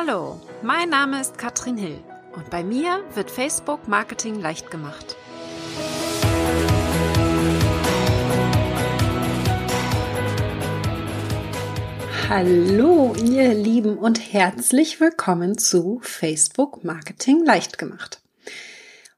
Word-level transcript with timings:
Hallo, 0.00 0.40
mein 0.62 0.90
Name 0.90 1.20
ist 1.20 1.38
Katrin 1.38 1.76
Hill 1.76 1.98
und 2.36 2.50
bei 2.50 2.62
mir 2.62 3.02
wird 3.14 3.32
Facebook 3.32 3.88
Marketing 3.88 4.40
leicht 4.40 4.70
gemacht. 4.70 5.16
Hallo, 12.28 13.16
ihr 13.16 13.52
Lieben 13.54 13.98
und 13.98 14.32
herzlich 14.32 15.00
willkommen 15.00 15.58
zu 15.58 15.98
Facebook 16.04 16.84
Marketing 16.84 17.44
leicht 17.44 17.76
gemacht. 17.76 18.20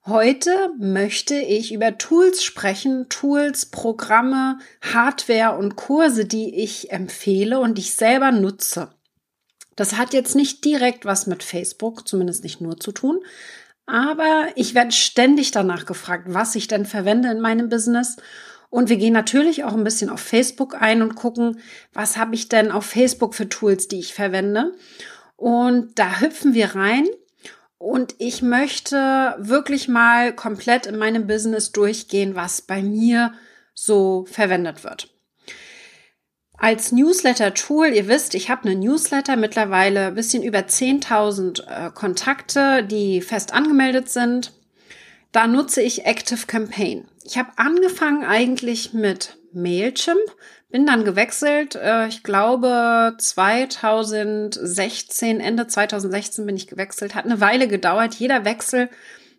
Heute 0.06 0.70
möchte 0.78 1.34
ich 1.34 1.74
über 1.74 1.98
Tools 1.98 2.42
sprechen, 2.42 3.10
Tools, 3.10 3.66
Programme, 3.66 4.58
Hardware 4.80 5.58
und 5.58 5.76
Kurse, 5.76 6.24
die 6.24 6.54
ich 6.54 6.90
empfehle 6.90 7.60
und 7.60 7.78
ich 7.78 7.92
selber 7.92 8.32
nutze. 8.32 8.88
Das 9.76 9.96
hat 9.96 10.12
jetzt 10.12 10.36
nicht 10.36 10.64
direkt 10.64 11.04
was 11.04 11.26
mit 11.26 11.42
Facebook, 11.42 12.06
zumindest 12.06 12.44
nicht 12.44 12.60
nur 12.60 12.78
zu 12.78 12.92
tun, 12.92 13.20
aber 13.90 14.48
ich 14.54 14.74
werde 14.74 14.92
ständig 14.92 15.50
danach 15.50 15.84
gefragt, 15.84 16.26
was 16.28 16.54
ich 16.54 16.68
denn 16.68 16.86
verwende 16.86 17.28
in 17.30 17.40
meinem 17.40 17.68
Business. 17.68 18.16
Und 18.68 18.88
wir 18.88 18.96
gehen 18.96 19.12
natürlich 19.12 19.64
auch 19.64 19.72
ein 19.72 19.82
bisschen 19.82 20.10
auf 20.10 20.20
Facebook 20.20 20.80
ein 20.80 21.02
und 21.02 21.16
gucken, 21.16 21.58
was 21.92 22.16
habe 22.16 22.36
ich 22.36 22.48
denn 22.48 22.70
auf 22.70 22.86
Facebook 22.86 23.34
für 23.34 23.48
Tools, 23.48 23.88
die 23.88 23.98
ich 23.98 24.14
verwende. 24.14 24.74
Und 25.34 25.98
da 25.98 26.20
hüpfen 26.20 26.54
wir 26.54 26.76
rein. 26.76 27.08
Und 27.78 28.14
ich 28.18 28.42
möchte 28.42 29.34
wirklich 29.38 29.88
mal 29.88 30.34
komplett 30.34 30.86
in 30.86 30.96
meinem 30.96 31.26
Business 31.26 31.72
durchgehen, 31.72 32.36
was 32.36 32.62
bei 32.62 32.82
mir 32.82 33.32
so 33.74 34.24
verwendet 34.30 34.84
wird. 34.84 35.08
Als 36.62 36.92
Newsletter-Tool, 36.92 37.86
ihr 37.86 38.06
wisst, 38.06 38.34
ich 38.34 38.50
habe 38.50 38.68
eine 38.68 38.78
Newsletter, 38.78 39.36
mittlerweile 39.36 40.08
ein 40.08 40.14
bisschen 40.14 40.42
über 40.42 40.58
10.000 40.58 41.66
äh, 41.66 41.90
Kontakte, 41.90 42.84
die 42.84 43.22
fest 43.22 43.54
angemeldet 43.54 44.10
sind. 44.10 44.52
Da 45.32 45.46
nutze 45.46 45.80
ich 45.80 46.04
Active 46.04 46.46
Campaign. 46.46 47.08
Ich 47.24 47.38
habe 47.38 47.48
angefangen 47.56 48.24
eigentlich 48.24 48.92
mit 48.92 49.38
Mailchimp, 49.54 50.20
bin 50.68 50.84
dann 50.84 51.04
gewechselt. 51.04 51.76
Äh, 51.76 52.08
ich 52.08 52.22
glaube 52.22 53.14
2016, 53.16 55.40
Ende 55.40 55.66
2016 55.66 56.44
bin 56.44 56.56
ich 56.56 56.66
gewechselt. 56.66 57.14
Hat 57.14 57.24
eine 57.24 57.40
Weile 57.40 57.68
gedauert. 57.68 58.16
Jeder 58.16 58.44
Wechsel 58.44 58.90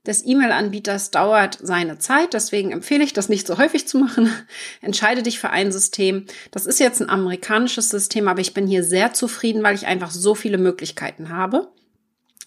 des 0.05 0.25
E-Mail-Anbieters 0.25 1.11
dauert 1.11 1.59
seine 1.61 1.99
Zeit. 1.99 2.33
Deswegen 2.33 2.71
empfehle 2.71 3.03
ich 3.03 3.13
das 3.13 3.30
nicht 3.30 3.45
so 3.45 3.57
häufig 3.57 3.88
zu 3.88 3.99
machen. 3.99 4.31
Entscheide 4.81 5.21
dich 5.21 5.39
für 5.39 5.52
ein 5.52 5.71
System. 5.71 6.25
Das 6.49 6.66
ist 6.66 6.80
jetzt 6.80 7.02
ein 7.02 7.09
amerikanisches 7.09 7.89
System, 7.89 8.27
aber 8.27 8.41
ich 8.41 8.53
bin 8.53 8.67
hier 8.67 8.83
sehr 8.83 9.13
zufrieden, 9.13 9.63
weil 9.63 9.75
ich 9.75 9.85
einfach 9.85 10.11
so 10.11 10.33
viele 10.33 10.58
Möglichkeiten 10.58 11.30
habe. 11.30 11.71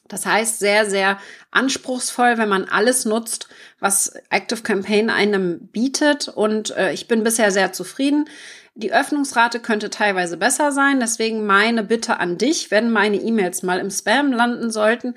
Das 0.08 0.26
heißt, 0.26 0.58
sehr, 0.58 0.88
sehr 0.88 1.18
anspruchsvoll, 1.50 2.36
wenn 2.36 2.48
man 2.48 2.64
alles 2.64 3.04
nutzt, 3.04 3.48
was 3.80 4.12
Active 4.30 4.62
Campaign 4.62 5.08
einem 5.08 5.68
bietet. 5.68 6.28
Und 6.28 6.76
äh, 6.76 6.92
ich 6.92 7.08
bin 7.08 7.22
bisher 7.22 7.50
sehr 7.50 7.72
zufrieden. 7.72 8.28
Die 8.74 8.92
Öffnungsrate 8.92 9.60
könnte 9.60 9.88
teilweise 9.88 10.36
besser 10.36 10.72
sein. 10.72 10.98
Deswegen 10.98 11.46
meine 11.46 11.84
Bitte 11.84 12.18
an 12.18 12.36
dich, 12.36 12.70
wenn 12.72 12.90
meine 12.90 13.16
E-Mails 13.16 13.62
mal 13.62 13.78
im 13.78 13.90
Spam 13.90 14.32
landen 14.32 14.70
sollten, 14.70 15.14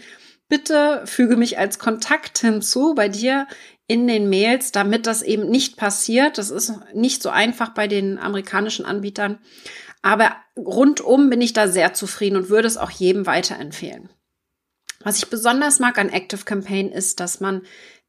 bitte 0.49 1.03
füge 1.05 1.35
mich 1.35 1.57
als 1.57 1.79
Kontakt 1.79 2.39
hinzu 2.39 2.93
bei 2.95 3.09
dir 3.09 3.47
in 3.87 4.07
den 4.07 4.29
Mails, 4.29 4.71
damit 4.71 5.07
das 5.07 5.21
eben 5.21 5.49
nicht 5.49 5.77
passiert. 5.77 6.37
Das 6.37 6.49
ist 6.49 6.73
nicht 6.93 7.21
so 7.21 7.29
einfach 7.29 7.69
bei 7.69 7.87
den 7.87 8.19
amerikanischen 8.19 8.85
Anbietern. 8.85 9.39
Aber 10.01 10.35
rundum 10.57 11.29
bin 11.29 11.41
ich 11.41 11.53
da 11.53 11.67
sehr 11.67 11.93
zufrieden 11.93 12.37
und 12.37 12.49
würde 12.49 12.67
es 12.67 12.77
auch 12.77 12.91
jedem 12.91 13.25
weiterempfehlen. 13.25 14.09
Was 15.03 15.17
ich 15.17 15.29
besonders 15.29 15.79
mag 15.79 15.97
an 15.97 16.09
Active 16.09 16.43
Campaign 16.43 16.91
ist, 16.91 17.19
dass 17.19 17.39
man 17.39 17.61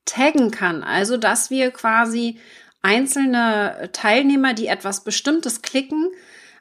taggen 0.05 0.51
kann. 0.51 0.83
Also, 0.83 1.17
dass 1.17 1.51
wir 1.51 1.71
quasi 1.71 2.41
einzelne 2.83 3.91
Teilnehmer, 3.93 4.55
die 4.55 4.67
etwas 4.67 5.05
Bestimmtes 5.05 5.63
klicken, 5.63 6.09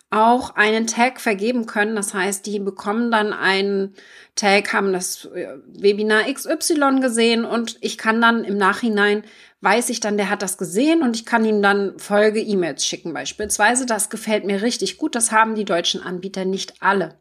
auch 0.10 0.56
einen 0.56 0.88
Tag 0.88 1.20
vergeben 1.20 1.66
können. 1.66 1.96
Das 1.96 2.14
heißt, 2.14 2.46
die 2.46 2.60
bekommen 2.60 3.12
dann 3.12 3.34
einen 3.34 3.94
Tag, 4.36 4.72
haben 4.72 4.94
das 4.94 5.26
äh, 5.26 5.48
Webinar 5.68 6.32
XY 6.32 7.00
gesehen 7.02 7.44
und 7.44 7.78
ich 7.82 7.98
kann 7.98 8.22
dann 8.22 8.46
im 8.46 8.58
Nachhinein, 8.58 9.24
weiß 9.62 9.90
ich 9.90 10.00
dann, 10.00 10.18
der 10.18 10.30
hat 10.30 10.42
das 10.42 10.58
gesehen 10.58 11.02
und 11.02 11.16
ich 11.16 11.26
kann 11.26 11.44
ihm 11.44 11.62
dann 11.62 12.00
Folge-E-Mails 12.00 12.86
schicken 12.86 13.14
beispielsweise. 13.14 13.86
Das 13.86 14.10
gefällt 14.10 14.46
mir 14.46 14.62
richtig 14.62 14.98
gut. 14.98 15.16
Das 15.16 15.32
haben 15.32 15.56
die 15.56 15.66
deutschen 15.66 16.02
Anbieter 16.02 16.46
nicht 16.46 16.82
alle. 16.82 17.16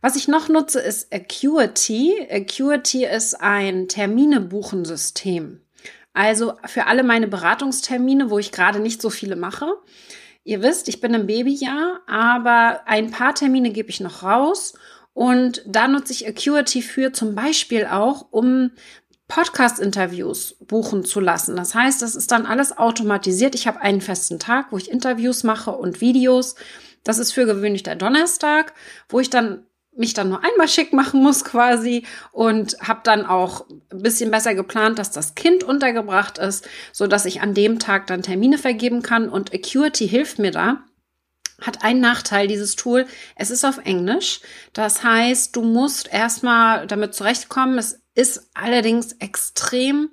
Was 0.00 0.16
ich 0.16 0.28
noch 0.28 0.48
nutze, 0.48 0.80
ist 0.80 1.12
Acuity. 1.12 2.28
Acuity 2.30 3.06
ist 3.06 3.40
ein 3.40 3.88
Termine-Buchensystem. 3.88 5.60
Also 6.12 6.54
für 6.66 6.86
alle 6.86 7.04
meine 7.04 7.28
Beratungstermine, 7.28 8.28
wo 8.28 8.38
ich 8.38 8.52
gerade 8.52 8.80
nicht 8.80 9.00
so 9.00 9.10
viele 9.10 9.36
mache, 9.36 9.72
Ihr 10.44 10.62
wisst, 10.62 10.88
ich 10.88 11.00
bin 11.00 11.14
im 11.14 11.26
Babyjahr, 11.26 12.00
aber 12.06 12.82
ein 12.86 13.10
paar 13.10 13.34
Termine 13.34 13.70
gebe 13.70 13.90
ich 13.90 14.00
noch 14.00 14.22
raus 14.22 14.74
und 15.14 15.62
da 15.66 15.88
nutze 15.88 16.12
ich 16.12 16.26
Acuity 16.26 16.82
für 16.82 17.12
zum 17.12 17.34
Beispiel 17.34 17.86
auch, 17.86 18.26
um 18.30 18.72
Podcast-Interviews 19.28 20.56
buchen 20.60 21.04
zu 21.04 21.20
lassen. 21.20 21.56
Das 21.56 21.74
heißt, 21.74 22.02
das 22.02 22.14
ist 22.14 22.32
dann 22.32 22.44
alles 22.44 22.76
automatisiert. 22.76 23.54
Ich 23.54 23.66
habe 23.66 23.80
einen 23.80 24.00
festen 24.00 24.38
Tag, 24.38 24.66
wo 24.72 24.76
ich 24.76 24.90
Interviews 24.90 25.42
mache 25.42 25.70
und 25.70 26.00
Videos. 26.00 26.54
Das 27.04 27.18
ist 27.18 27.32
für 27.32 27.46
gewöhnlich 27.46 27.82
der 27.82 27.96
Donnerstag, 27.96 28.74
wo 29.08 29.20
ich 29.20 29.30
dann 29.30 29.64
mich 29.96 30.14
dann 30.14 30.28
nur 30.28 30.42
einmal 30.44 30.68
schick 30.68 30.92
machen 30.92 31.22
muss 31.22 31.44
quasi 31.44 32.06
und 32.30 32.76
habe 32.80 33.00
dann 33.04 33.26
auch 33.26 33.66
ein 33.90 34.02
bisschen 34.02 34.30
besser 34.30 34.54
geplant, 34.54 34.98
dass 34.98 35.10
das 35.10 35.34
Kind 35.34 35.64
untergebracht 35.64 36.38
ist, 36.38 36.68
so 36.92 37.06
dass 37.06 37.26
ich 37.26 37.42
an 37.42 37.54
dem 37.54 37.78
Tag 37.78 38.06
dann 38.06 38.22
Termine 38.22 38.58
vergeben 38.58 39.02
kann 39.02 39.28
und 39.28 39.52
Acuity 39.52 40.08
hilft 40.08 40.38
mir 40.38 40.50
da. 40.50 40.84
Hat 41.60 41.84
einen 41.84 42.00
Nachteil, 42.00 42.48
dieses 42.48 42.74
Tool. 42.74 43.06
Es 43.36 43.50
ist 43.50 43.64
auf 43.64 43.78
Englisch. 43.84 44.40
Das 44.72 45.04
heißt, 45.04 45.54
du 45.54 45.62
musst 45.62 46.12
erstmal 46.12 46.86
damit 46.86 47.14
zurechtkommen. 47.14 47.78
Es 47.78 48.00
ist 48.14 48.50
allerdings 48.54 49.12
extrem 49.12 50.10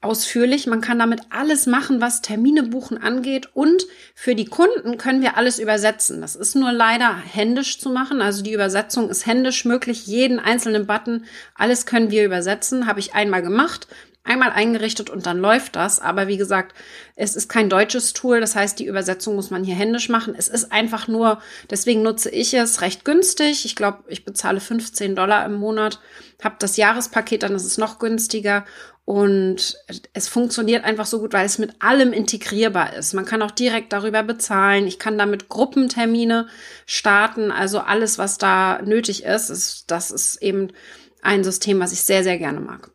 ausführlich. 0.00 0.66
Man 0.66 0.80
kann 0.80 0.98
damit 0.98 1.20
alles 1.30 1.66
machen, 1.66 2.00
was 2.00 2.22
Termine 2.22 2.62
buchen 2.62 2.98
angeht. 2.98 3.50
Und 3.54 3.86
für 4.14 4.34
die 4.34 4.44
Kunden 4.44 4.98
können 4.98 5.22
wir 5.22 5.36
alles 5.36 5.58
übersetzen. 5.58 6.20
Das 6.20 6.36
ist 6.36 6.54
nur 6.54 6.72
leider 6.72 7.16
händisch 7.16 7.78
zu 7.78 7.90
machen. 7.90 8.20
Also 8.20 8.42
die 8.42 8.52
Übersetzung 8.52 9.08
ist 9.08 9.26
händisch 9.26 9.64
möglich. 9.64 10.06
Jeden 10.06 10.38
einzelnen 10.38 10.86
Button, 10.86 11.24
alles 11.54 11.86
können 11.86 12.10
wir 12.10 12.24
übersetzen. 12.24 12.86
Habe 12.86 13.00
ich 13.00 13.14
einmal 13.14 13.42
gemacht 13.42 13.88
einmal 14.26 14.50
eingerichtet 14.50 15.10
und 15.10 15.26
dann 15.26 15.38
läuft 15.38 15.76
das. 15.76 16.00
Aber 16.00 16.28
wie 16.28 16.36
gesagt, 16.36 16.74
es 17.14 17.36
ist 17.36 17.48
kein 17.48 17.68
deutsches 17.68 18.12
Tool. 18.12 18.40
Das 18.40 18.54
heißt, 18.54 18.78
die 18.78 18.86
Übersetzung 18.86 19.34
muss 19.34 19.50
man 19.50 19.64
hier 19.64 19.74
händisch 19.74 20.08
machen. 20.08 20.34
Es 20.36 20.48
ist 20.48 20.72
einfach 20.72 21.08
nur, 21.08 21.40
deswegen 21.70 22.02
nutze 22.02 22.30
ich 22.30 22.52
es 22.54 22.80
recht 22.80 23.04
günstig. 23.04 23.64
Ich 23.64 23.76
glaube, 23.76 24.04
ich 24.08 24.24
bezahle 24.24 24.60
15 24.60 25.16
Dollar 25.16 25.44
im 25.44 25.54
Monat, 25.54 26.00
habe 26.42 26.56
das 26.58 26.76
Jahrespaket, 26.76 27.42
dann 27.42 27.54
ist 27.54 27.64
es 27.64 27.78
noch 27.78 27.98
günstiger. 27.98 28.64
Und 29.06 29.76
es 30.14 30.26
funktioniert 30.26 30.84
einfach 30.84 31.06
so 31.06 31.20
gut, 31.20 31.32
weil 31.32 31.46
es 31.46 31.58
mit 31.58 31.80
allem 31.80 32.12
integrierbar 32.12 32.94
ist. 32.94 33.14
Man 33.14 33.24
kann 33.24 33.40
auch 33.40 33.52
direkt 33.52 33.92
darüber 33.92 34.24
bezahlen. 34.24 34.88
Ich 34.88 34.98
kann 34.98 35.16
damit 35.16 35.48
Gruppentermine 35.48 36.48
starten. 36.86 37.52
Also 37.52 37.78
alles, 37.78 38.18
was 38.18 38.36
da 38.36 38.82
nötig 38.82 39.22
ist, 39.22 39.48
ist 39.48 39.84
das 39.92 40.10
ist 40.10 40.42
eben 40.42 40.72
ein 41.22 41.44
System, 41.44 41.78
was 41.78 41.92
ich 41.92 42.02
sehr, 42.02 42.24
sehr 42.24 42.36
gerne 42.38 42.58
mag. 42.58 42.90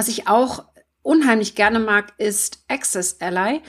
Was 0.00 0.08
ich 0.08 0.28
auch 0.28 0.64
unheimlich 1.02 1.54
gerne 1.56 1.78
mag, 1.78 2.14
ist 2.16 2.64
Access 2.68 3.20
Ally. 3.20 3.60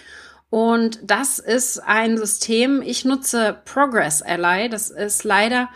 Und 0.49 1.01
das 1.03 1.39
ist 1.39 1.79
ein 1.79 2.17
System, 2.17 2.81
ich 2.81 3.03
nutze 3.03 3.59
Progress 3.65 4.21
Ally. 4.21 4.69
Das 4.69 4.91
ist 4.91 5.25
leider 5.25 5.67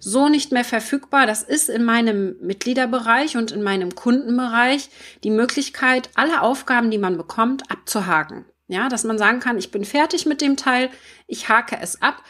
so 0.00 0.28
nicht 0.28 0.50
mehr 0.50 0.64
verfügbar. 0.64 1.28
Das 1.28 1.44
ist 1.44 1.68
in 1.68 1.84
meinem 1.84 2.34
Mitgliederbereich 2.40 3.36
und 3.36 3.52
in 3.52 3.62
meinem 3.62 3.94
Kundenbereich 3.94 4.90
die 5.22 5.30
Möglichkeit, 5.30 6.10
alle 6.16 6.42
Aufgaben, 6.42 6.90
die 6.90 6.98
man 6.98 7.16
bekommt, 7.16 7.70
abzuhaken. 7.70 8.46
Ja, 8.66 8.88
dass 8.88 9.04
man 9.04 9.16
sagen 9.16 9.38
kann, 9.38 9.58
ich 9.58 9.70
bin 9.70 9.84
fertig 9.84 10.26
mit 10.26 10.40
dem 10.40 10.56
Teil, 10.56 10.90
ich 11.28 11.48
hake 11.48 11.78
es 11.80 12.02
ab. 12.02 12.20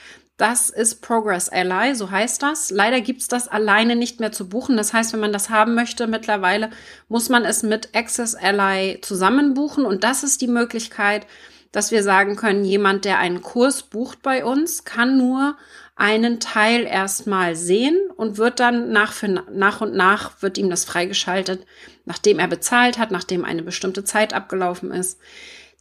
Das 0.41 0.71
ist 0.71 1.03
Progress 1.03 1.51
Ally, 1.51 1.95
so 1.95 2.11
heißt 2.11 2.43
das. 2.43 2.71
Leider 2.71 3.03
gibt's 3.03 3.29
das 3.29 3.47
alleine 3.47 3.95
nicht 3.95 4.21
mehr 4.21 4.33
zu 4.33 4.49
buchen. 4.49 4.79
Das 4.79 4.95
heißt, 4.95 5.13
wenn 5.13 5.21
man 5.21 5.35
das 5.35 5.51
haben 5.51 5.75
möchte, 5.75 6.07
mittlerweile 6.07 6.71
muss 7.11 7.29
man 7.29 7.45
es 7.45 7.63
mit 7.63 7.95
Access 7.95 8.35
Ally 8.35 9.03
zusammen 9.03 9.53
buchen. 9.53 9.85
Und 9.85 10.03
das 10.03 10.23
ist 10.23 10.41
die 10.41 10.47
Möglichkeit, 10.47 11.27
dass 11.73 11.91
wir 11.91 12.03
sagen 12.03 12.37
können, 12.37 12.65
jemand, 12.65 13.05
der 13.05 13.19
einen 13.19 13.43
Kurs 13.43 13.83
bucht 13.83 14.23
bei 14.23 14.43
uns, 14.43 14.85
kann 14.85 15.19
nur 15.19 15.59
einen 15.95 16.41
Teil 16.41 16.87
erstmal 16.87 17.55
sehen 17.55 17.99
und 18.17 18.39
wird 18.39 18.61
dann 18.61 18.93
nach, 18.93 19.13
für, 19.13 19.29
nach 19.29 19.83
und 19.83 19.95
nach 19.95 20.41
wird 20.41 20.57
ihm 20.57 20.71
das 20.71 20.87
freigeschaltet, 20.87 21.67
nachdem 22.07 22.39
er 22.39 22.49
bezahlt 22.49 22.97
hat, 22.97 23.11
nachdem 23.11 23.45
eine 23.45 23.63
bestimmte 23.63 24.05
Zeit 24.05 24.33
abgelaufen 24.33 24.91
ist. 24.91 25.21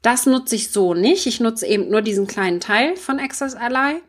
Das 0.02 0.26
nutze 0.26 0.58
ich 0.58 0.72
so 0.72 0.94
nicht. 0.94 1.28
Ich 1.28 1.40
nutze 1.40 1.66
eben 1.66 1.90
nur 1.90 2.02
diesen 2.02 2.28
kleinen 2.28 2.60
Teil 2.60 2.98
von 2.98 3.20
Access 3.20 3.56
Ally 3.56 4.02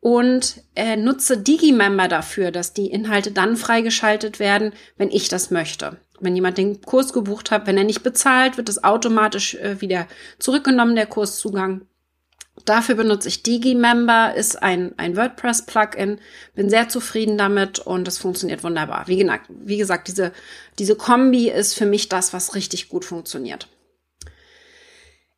und 0.00 0.62
äh, 0.74 0.96
nutze 0.96 1.38
Digimember 1.38 2.08
dafür, 2.08 2.50
dass 2.50 2.72
die 2.72 2.86
Inhalte 2.86 3.32
dann 3.32 3.56
freigeschaltet 3.56 4.38
werden, 4.38 4.72
wenn 4.96 5.10
ich 5.10 5.28
das 5.28 5.50
möchte. 5.50 5.98
Wenn 6.20 6.34
jemand 6.34 6.58
den 6.58 6.80
Kurs 6.82 7.12
gebucht 7.12 7.50
hat, 7.50 7.66
wenn 7.66 7.78
er 7.78 7.84
nicht 7.84 8.02
bezahlt, 8.02 8.56
wird 8.56 8.68
es 8.68 8.84
automatisch 8.84 9.54
äh, 9.54 9.80
wieder 9.80 10.06
zurückgenommen, 10.38 10.96
der 10.96 11.06
Kurszugang. 11.06 11.82
Dafür 12.64 12.96
benutze 12.96 13.28
ich 13.28 13.42
Digimember, 13.44 14.34
ist 14.34 14.62
ein, 14.62 14.92
ein 14.98 15.16
WordPress-Plugin, 15.16 16.18
bin 16.54 16.70
sehr 16.70 16.88
zufrieden 16.88 17.38
damit 17.38 17.78
und 17.78 18.08
es 18.08 18.18
funktioniert 18.18 18.64
wunderbar. 18.64 19.04
Wie, 19.06 19.30
wie 19.48 19.78
gesagt, 19.78 20.08
diese, 20.08 20.32
diese 20.78 20.96
Kombi 20.96 21.50
ist 21.50 21.74
für 21.74 21.86
mich 21.86 22.08
das, 22.08 22.32
was 22.32 22.54
richtig 22.54 22.88
gut 22.88 23.04
funktioniert. 23.04 23.68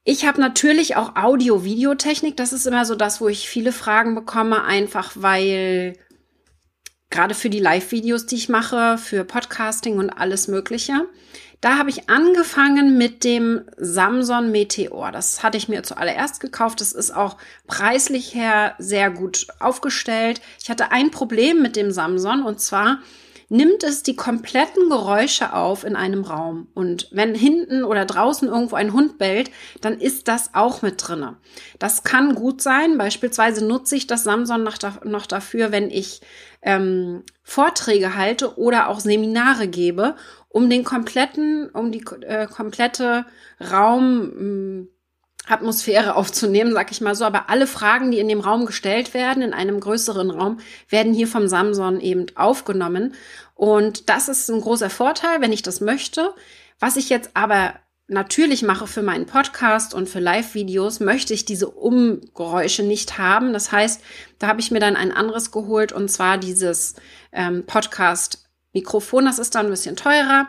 Ich 0.04 0.24
habe 0.26 0.40
natürlich 0.40 0.96
auch 0.96 1.14
Audio-Videotechnik. 1.16 2.36
Das 2.36 2.52
ist 2.52 2.66
immer 2.66 2.84
so 2.84 2.94
das, 2.94 3.20
wo 3.20 3.28
ich 3.28 3.48
viele 3.48 3.72
Fragen 3.72 4.14
bekomme, 4.14 4.64
einfach 4.64 5.12
weil 5.14 5.94
gerade 7.10 7.34
für 7.34 7.50
die 7.50 7.58
Live-Videos, 7.58 8.26
die 8.26 8.36
ich 8.36 8.48
mache, 8.48 8.96
für 8.96 9.24
Podcasting 9.24 9.98
und 9.98 10.10
alles 10.10 10.48
Mögliche. 10.48 11.06
Da 11.60 11.76
habe 11.76 11.90
ich 11.90 12.08
angefangen 12.08 12.96
mit 12.96 13.22
dem 13.24 13.62
Samsung 13.76 14.50
Meteor. 14.50 15.12
Das 15.12 15.42
hatte 15.42 15.58
ich 15.58 15.68
mir 15.68 15.82
zuallererst 15.82 16.40
gekauft. 16.40 16.80
Das 16.80 16.92
ist 16.92 17.14
auch 17.14 17.36
preislich 17.66 18.34
her 18.34 18.74
sehr 18.78 19.10
gut 19.10 19.48
aufgestellt. 19.58 20.40
Ich 20.62 20.70
hatte 20.70 20.92
ein 20.92 21.10
Problem 21.10 21.60
mit 21.60 21.76
dem 21.76 21.90
Samsung 21.90 22.44
und 22.44 22.60
zwar 22.60 23.00
nimmt 23.50 23.82
es 23.82 24.02
die 24.02 24.16
kompletten 24.16 24.88
Geräusche 24.88 25.52
auf 25.52 25.84
in 25.84 25.96
einem 25.96 26.22
Raum. 26.22 26.68
Und 26.72 27.08
wenn 27.10 27.34
hinten 27.34 27.84
oder 27.84 28.06
draußen 28.06 28.48
irgendwo 28.48 28.76
ein 28.76 28.92
Hund 28.92 29.18
bellt, 29.18 29.50
dann 29.80 30.00
ist 30.00 30.28
das 30.28 30.54
auch 30.54 30.82
mit 30.82 30.94
drinne. 30.96 31.36
Das 31.78 32.04
kann 32.04 32.36
gut 32.36 32.62
sein. 32.62 32.96
Beispielsweise 32.96 33.66
nutze 33.66 33.96
ich 33.96 34.06
das 34.06 34.22
Samsung 34.24 34.62
noch, 34.62 34.78
noch 35.04 35.26
dafür, 35.26 35.72
wenn 35.72 35.90
ich 35.90 36.20
ähm, 36.62 37.24
Vorträge 37.42 38.14
halte 38.14 38.56
oder 38.56 38.88
auch 38.88 39.00
Seminare 39.00 39.66
gebe, 39.66 40.14
um 40.48 40.70
den 40.70 40.84
kompletten, 40.84 41.70
um 41.70 41.90
die 41.90 42.04
äh, 42.22 42.46
komplette 42.46 43.26
Raum 43.60 44.32
hm, 44.32 44.88
Atmosphäre 45.46 46.14
aufzunehmen, 46.16 46.72
sag 46.72 46.90
ich 46.90 47.00
mal 47.00 47.14
so. 47.14 47.24
Aber 47.24 47.50
alle 47.50 47.66
Fragen, 47.66 48.10
die 48.10 48.18
in 48.18 48.28
dem 48.28 48.40
Raum 48.40 48.66
gestellt 48.66 49.14
werden, 49.14 49.42
in 49.42 49.52
einem 49.52 49.80
größeren 49.80 50.30
Raum, 50.30 50.60
werden 50.88 51.12
hier 51.12 51.26
vom 51.26 51.48
Samson 51.48 52.00
eben 52.00 52.26
aufgenommen. 52.36 53.14
Und 53.54 54.08
das 54.08 54.28
ist 54.28 54.48
ein 54.50 54.60
großer 54.60 54.90
Vorteil, 54.90 55.40
wenn 55.40 55.52
ich 55.52 55.62
das 55.62 55.80
möchte. 55.80 56.34
Was 56.78 56.96
ich 56.96 57.08
jetzt 57.08 57.30
aber 57.34 57.74
natürlich 58.10 58.62
mache 58.62 58.86
für 58.86 59.02
meinen 59.02 59.26
Podcast 59.26 59.94
und 59.94 60.08
für 60.08 60.18
Live-Videos, 60.18 61.00
möchte 61.00 61.32
ich 61.32 61.44
diese 61.44 61.68
Umgeräusche 61.68 62.82
nicht 62.82 63.18
haben. 63.18 63.52
Das 63.52 63.70
heißt, 63.70 64.02
da 64.38 64.48
habe 64.48 64.60
ich 64.60 64.70
mir 64.70 64.80
dann 64.80 64.96
ein 64.96 65.12
anderes 65.12 65.52
geholt 65.52 65.92
und 65.92 66.10
zwar 66.10 66.36
dieses 66.36 66.96
ähm, 67.32 67.64
Podcast-Mikrofon. 67.66 69.24
Das 69.24 69.38
ist 69.38 69.54
dann 69.54 69.66
ein 69.66 69.70
bisschen 69.70 69.96
teurer. 69.96 70.48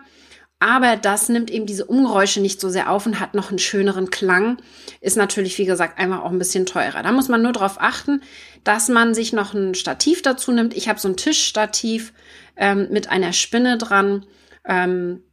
Aber 0.62 0.96
das 0.96 1.28
nimmt 1.28 1.50
eben 1.50 1.66
diese 1.66 1.86
Umgeräusche 1.86 2.40
nicht 2.40 2.62
so 2.62 2.70
sehr 2.70 2.92
auf 2.92 3.08
und 3.08 3.20
hat 3.20 3.34
noch 3.34 3.50
einen 3.50 3.58
schöneren 3.58 4.12
Klang. 4.12 4.62
Ist 5.02 5.18
natürlich, 5.18 5.58
wie 5.58 5.66
gesagt, 5.66 5.98
einfach 5.98 6.22
auch 6.22 6.30
ein 6.30 6.38
bisschen 6.38 6.68
teurer. 6.68 7.02
Da 7.02 7.12
muss 7.12 7.30
man 7.30 7.42
nur 7.42 7.52
darauf 7.52 7.82
achten, 7.82 8.22
dass 8.64 8.88
man 8.88 9.16
sich 9.16 9.34
noch 9.34 9.56
ein 9.56 9.74
Stativ 9.74 10.22
dazu 10.22 10.52
nimmt. 10.52 10.78
Ich 10.78 10.88
habe 10.88 11.00
so 11.00 11.08
ein 11.08 11.18
Tischstativ 11.18 12.14
ähm, 12.56 12.90
mit 12.92 13.10
einer 13.10 13.34
Spinne 13.34 13.80
dran. 13.80 14.28
Ähm, 14.64 15.24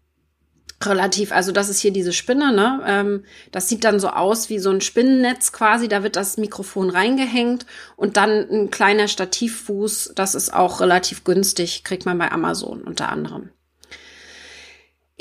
relativ, 0.82 1.30
also 1.30 1.52
das 1.52 1.68
ist 1.68 1.80
hier 1.80 1.92
diese 1.92 2.14
Spinne, 2.14 2.50
ne? 2.54 2.80
Ähm, 2.86 3.24
das 3.52 3.68
sieht 3.68 3.84
dann 3.84 4.00
so 4.00 4.08
aus 4.08 4.48
wie 4.48 4.58
so 4.58 4.70
ein 4.70 4.80
Spinnennetz 4.80 5.52
quasi. 5.52 5.88
Da 5.88 6.02
wird 6.02 6.16
das 6.16 6.38
Mikrofon 6.38 6.88
reingehängt 6.88 7.66
und 7.96 8.16
dann 8.16 8.48
ein 8.50 8.70
kleiner 8.70 9.08
Stativfuß. 9.08 10.12
Das 10.14 10.34
ist 10.34 10.54
auch 10.54 10.80
relativ 10.80 11.24
günstig, 11.24 11.84
kriegt 11.84 12.06
man 12.06 12.16
bei 12.16 12.32
Amazon 12.32 12.80
unter 12.80 13.10
anderem. 13.10 13.50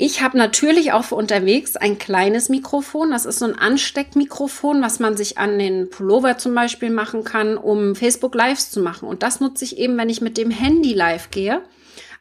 Ich 0.00 0.22
habe 0.22 0.38
natürlich 0.38 0.92
auch 0.92 1.02
für 1.02 1.16
unterwegs 1.16 1.74
ein 1.74 1.98
kleines 1.98 2.48
Mikrofon. 2.48 3.10
Das 3.10 3.26
ist 3.26 3.40
so 3.40 3.46
ein 3.46 3.58
Ansteckmikrofon, 3.58 4.80
was 4.80 5.00
man 5.00 5.16
sich 5.16 5.38
an 5.38 5.58
den 5.58 5.90
Pullover 5.90 6.38
zum 6.38 6.54
Beispiel 6.54 6.90
machen 6.90 7.24
kann, 7.24 7.58
um 7.58 7.96
Facebook 7.96 8.36
Lives 8.36 8.70
zu 8.70 8.80
machen. 8.80 9.08
Und 9.08 9.24
das 9.24 9.40
nutze 9.40 9.64
ich 9.64 9.76
eben, 9.76 9.98
wenn 9.98 10.08
ich 10.08 10.20
mit 10.20 10.38
dem 10.38 10.52
Handy 10.52 10.94
live 10.94 11.32
gehe. 11.32 11.64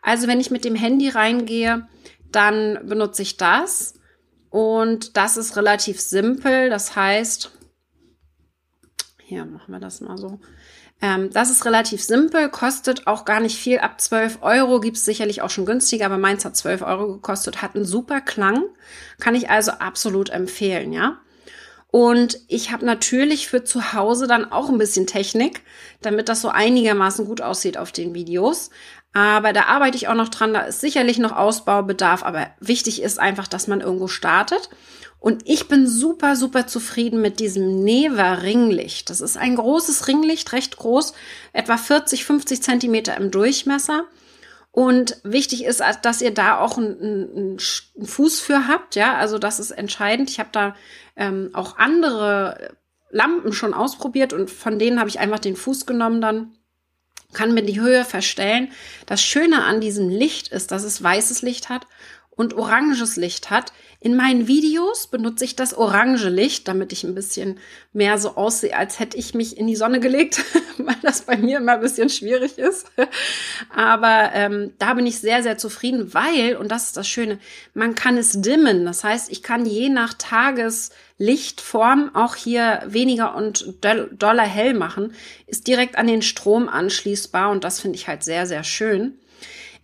Also 0.01 0.27
wenn 0.27 0.39
ich 0.39 0.49
mit 0.49 0.65
dem 0.65 0.73
Handy 0.73 1.09
reingehe, 1.09 1.87
dann 2.31 2.79
benutze 2.87 3.21
ich 3.21 3.37
das. 3.37 3.93
Und 4.49 5.15
das 5.15 5.37
ist 5.37 5.55
relativ 5.55 6.01
simpel. 6.01 6.71
Das 6.71 6.95
heißt, 6.95 7.51
hier 9.23 9.45
machen 9.45 9.71
wir 9.71 9.79
das 9.79 10.01
mal 10.01 10.17
so. 10.17 10.39
Ähm, 11.01 11.29
das 11.31 11.51
ist 11.51 11.65
relativ 11.65 12.01
simpel, 12.03 12.49
kostet 12.49 13.05
auch 13.05 13.23
gar 13.23 13.39
nicht 13.39 13.57
viel. 13.57 13.79
Ab 13.79 14.01
12 14.01 14.39
Euro 14.41 14.79
gibt's 14.79 15.05
sicherlich 15.05 15.41
auch 15.41 15.49
schon 15.49 15.65
günstiger, 15.65 16.05
aber 16.07 16.17
meins 16.17 16.43
hat 16.43 16.55
12 16.55 16.81
Euro 16.81 17.07
gekostet, 17.13 17.61
hat 17.61 17.75
einen 17.75 17.85
super 17.85 18.21
Klang. 18.21 18.63
Kann 19.19 19.35
ich 19.35 19.49
also 19.49 19.71
absolut 19.71 20.29
empfehlen, 20.29 20.91
ja. 20.91 21.19
Und 21.89 22.39
ich 22.47 22.71
habe 22.71 22.85
natürlich 22.85 23.47
für 23.47 23.63
zu 23.63 23.93
Hause 23.93 24.27
dann 24.27 24.51
auch 24.51 24.69
ein 24.69 24.77
bisschen 24.77 25.07
Technik, 25.07 25.61
damit 26.01 26.29
das 26.29 26.41
so 26.41 26.49
einigermaßen 26.49 27.25
gut 27.25 27.41
aussieht 27.41 27.77
auf 27.77 27.91
den 27.91 28.13
Videos. 28.13 28.71
Aber 29.13 29.53
da 29.53 29.63
arbeite 29.63 29.97
ich 29.97 30.07
auch 30.07 30.13
noch 30.13 30.29
dran, 30.29 30.53
da 30.53 30.61
ist 30.61 30.81
sicherlich 30.81 31.17
noch 31.17 31.31
Ausbaubedarf, 31.31 32.23
aber 32.23 32.47
wichtig 32.59 33.01
ist 33.01 33.19
einfach, 33.19 33.47
dass 33.47 33.67
man 33.67 33.81
irgendwo 33.81 34.07
startet. 34.07 34.69
Und 35.19 35.47
ich 35.49 35.67
bin 35.67 35.87
super, 35.87 36.35
super 36.35 36.67
zufrieden 36.67 37.21
mit 37.21 37.39
diesem 37.39 37.83
Neva 37.83 38.33
Ringlicht. 38.33 39.09
Das 39.09 39.19
ist 39.19 39.37
ein 39.37 39.55
großes 39.55 40.07
Ringlicht, 40.07 40.53
recht 40.53 40.77
groß, 40.77 41.13
etwa 41.53 41.77
40, 41.77 42.23
50 42.23 42.61
Zentimeter 42.61 43.17
im 43.17 43.31
Durchmesser. 43.31 44.05
Und 44.71 45.17
wichtig 45.23 45.65
ist, 45.65 45.81
dass 46.03 46.21
ihr 46.21 46.31
da 46.31 46.59
auch 46.59 46.77
einen, 46.77 47.57
einen, 47.57 48.05
Fuß 48.05 48.39
für 48.39 48.67
habt. 48.67 48.95
Ja, 48.95 49.15
also 49.15 49.39
das 49.39 49.59
ist 49.59 49.71
entscheidend. 49.71 50.29
Ich 50.29 50.39
habe 50.39 50.49
da 50.51 50.75
ähm, 51.15 51.49
auch 51.53 51.77
andere 51.77 52.77
Lampen 53.09 53.53
schon 53.53 53.73
ausprobiert 53.73 54.33
und 54.33 54.51
von 54.51 54.77
denen 54.77 54.99
habe 54.99 55.09
ich 55.09 55.19
einfach 55.19 55.39
den 55.39 55.55
Fuß 55.55 55.85
genommen 55.85 56.21
dann 56.21 56.53
kann 57.33 57.53
mir 57.53 57.63
die 57.63 57.79
Höhe 57.81 58.05
verstellen. 58.05 58.71
Das 59.05 59.21
Schöne 59.21 59.65
an 59.65 59.81
diesem 59.81 60.07
Licht 60.09 60.47
ist, 60.47 60.71
dass 60.71 60.83
es 60.83 61.03
weißes 61.03 61.41
Licht 61.41 61.67
hat 61.69 61.85
und 62.37 62.53
oranges 62.53 63.17
Licht 63.17 63.49
hat. 63.49 63.73
In 63.99 64.15
meinen 64.15 64.47
Videos 64.47 65.07
benutze 65.07 65.43
ich 65.43 65.55
das 65.55 65.73
orange 65.73 66.29
Licht, 66.29 66.67
damit 66.67 66.93
ich 66.93 67.03
ein 67.03 67.15
bisschen 67.15 67.57
mehr 67.93 68.19
so 68.19 68.35
aussehe, 68.35 68.77
als 68.77 68.99
hätte 68.99 69.17
ich 69.17 69.33
mich 69.33 69.57
in 69.57 69.65
die 69.65 69.75
Sonne 69.75 69.99
gelegt, 69.99 70.45
weil 70.77 70.95
das 71.01 71.23
bei 71.23 71.35
mir 71.35 71.57
immer 71.57 71.73
ein 71.73 71.81
bisschen 71.81 72.09
schwierig 72.09 72.59
ist. 72.59 72.91
Aber 73.75 74.29
ähm, 74.33 74.73
da 74.77 74.93
bin 74.93 75.07
ich 75.07 75.19
sehr, 75.19 75.41
sehr 75.41 75.57
zufrieden, 75.57 76.13
weil, 76.13 76.55
und 76.57 76.69
das 76.69 76.85
ist 76.85 76.97
das 76.97 77.07
Schöne, 77.07 77.39
man 77.73 77.95
kann 77.95 78.17
es 78.17 78.39
dimmen. 78.39 78.85
Das 78.85 79.03
heißt, 79.03 79.31
ich 79.31 79.41
kann 79.41 79.65
je 79.65 79.89
nach 79.89 80.13
Tageslichtform 80.13 82.11
auch 82.13 82.35
hier 82.35 82.83
weniger 82.85 83.35
und 83.35 83.73
doller 83.81 84.43
hell 84.43 84.75
machen, 84.75 85.15
ist 85.47 85.65
direkt 85.65 85.97
an 85.97 86.05
den 86.05 86.21
Strom 86.21 86.69
anschließbar 86.69 87.49
und 87.49 87.63
das 87.63 87.79
finde 87.79 87.97
ich 87.97 88.07
halt 88.07 88.23
sehr, 88.23 88.45
sehr 88.45 88.63
schön. 88.63 89.17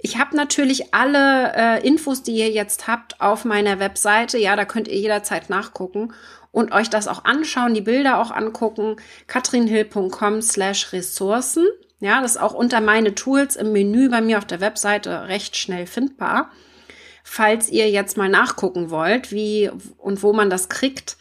Ich 0.06 0.20
habe 0.20 0.36
natürlich 0.36 0.94
alle 0.94 1.54
äh, 1.56 1.88
Infos, 1.88 2.24
die 2.24 2.36
ihr 2.36 2.50
jetzt 2.50 2.88
habt, 2.88 3.22
auf 3.22 3.46
meiner 3.46 3.80
Webseite. 3.80 4.38
Ja, 4.38 4.58
da 4.58 4.66
könnt 4.66 4.90
ihr 4.90 4.98
jederzeit 4.98 5.50
nachgucken 5.50 6.14
und 6.52 6.74
euch 6.74 6.90
das 6.90 7.08
auch 7.08 7.24
anschauen, 7.24 7.74
die 7.74 7.80
Bilder 7.80 8.20
auch 8.20 8.30
angucken. 8.30 8.98
katrinhill.com 9.28 10.42
slash 10.42 10.92
Ressourcen. 10.92 11.66
Ja, 12.02 12.22
das 12.22 12.32
ist 12.32 12.42
auch 12.42 12.54
unter 12.54 12.82
meine 12.82 13.16
Tools 13.16 13.56
im 13.56 13.72
Menü 13.72 14.10
bei 14.10 14.20
mir 14.20 14.40
auf 14.40 14.46
der 14.46 14.60
Webseite 14.60 15.30
recht 15.30 15.56
schnell 15.56 15.88
findbar. 15.88 16.52
Falls 17.24 17.70
ihr 17.70 17.90
jetzt 17.90 18.18
mal 18.18 18.28
nachgucken 18.28 18.90
wollt, 18.90 19.32
wie 19.32 19.72
und 19.98 20.22
wo 20.22 20.34
man 20.34 20.50
das 20.50 20.68
kriegt. 20.68 21.16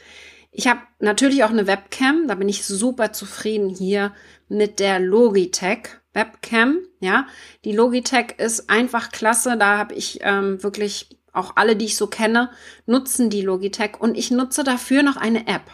Ich 0.51 0.67
habe 0.67 0.81
natürlich 0.99 1.45
auch 1.45 1.51
eine 1.51 1.69
Webcam, 1.69 2.27
da 2.27 2.35
bin 2.35 2.49
ich 2.49 2.67
super 2.67 3.13
zufrieden 3.13 3.69
hier 3.69 4.13
mit 4.49 4.81
der 4.81 4.99
Logitech 4.99 6.02
Webcam. 6.15 6.79
Ja, 7.01 7.27
die 7.65 7.73
Logitech 7.73 8.35
ist 8.39 8.71
einfach 8.71 9.11
klasse. 9.11 9.57
Da 9.57 9.79
habe 9.79 9.95
ich 9.95 10.21
ähm, 10.23 10.63
wirklich 10.63 11.19
auch 11.33 11.53
alle, 11.57 11.77
die 11.77 11.87
ich 11.87 11.97
so 11.97 12.07
kenne, 12.07 12.51
nutzen 12.87 13.31
die 13.31 13.43
Logitech 13.43 14.01
und 14.01 14.17
ich 14.17 14.31
nutze 14.31 14.65
dafür 14.65 15.03
noch 15.03 15.17
eine 15.17 15.47
App. 15.47 15.71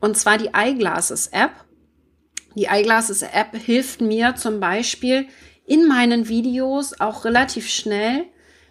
Und 0.00 0.16
zwar 0.16 0.38
die 0.38 0.50
Eyeglasses 0.54 1.28
App. 1.28 1.52
Die 2.54 2.64
Eyeglasses 2.64 3.22
App 3.22 3.54
hilft 3.54 4.00
mir 4.00 4.34
zum 4.36 4.60
Beispiel 4.60 5.26
in 5.66 5.86
meinen 5.86 6.28
Videos 6.28 6.98
auch 7.00 7.24
relativ 7.24 7.68
schnell 7.68 8.24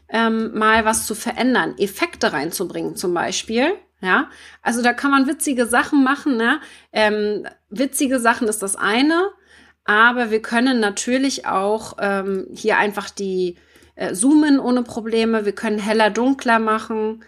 ähm, 0.09 0.57
mal 0.57 0.85
was 0.85 1.05
zu 1.05 1.13
verändern, 1.13 1.75
Effekte 1.77 2.33
reinzubringen 2.33 2.95
zum 2.95 3.13
Beispiel. 3.13 3.73
Ja, 4.01 4.29
also 4.61 4.81
da 4.81 4.93
kann 4.93 5.11
man 5.11 5.27
witzige 5.27 5.65
Sachen 5.65 6.03
machen. 6.03 6.37
Ne? 6.37 6.59
Ähm, 6.91 7.47
witzige 7.69 8.19
Sachen 8.19 8.47
ist 8.47 8.61
das 8.61 8.75
eine. 8.75 9.29
Aber 9.85 10.31
wir 10.31 10.41
können 10.41 10.79
natürlich 10.79 11.45
auch 11.45 11.97
ähm, 11.99 12.47
hier 12.53 12.77
einfach 12.77 13.09
die 13.09 13.55
äh, 13.95 14.13
zoomen 14.13 14.59
ohne 14.59 14.83
Probleme. 14.83 15.45
Wir 15.45 15.53
können 15.53 15.79
heller, 15.79 16.09
dunkler 16.09 16.59
machen. 16.59 17.23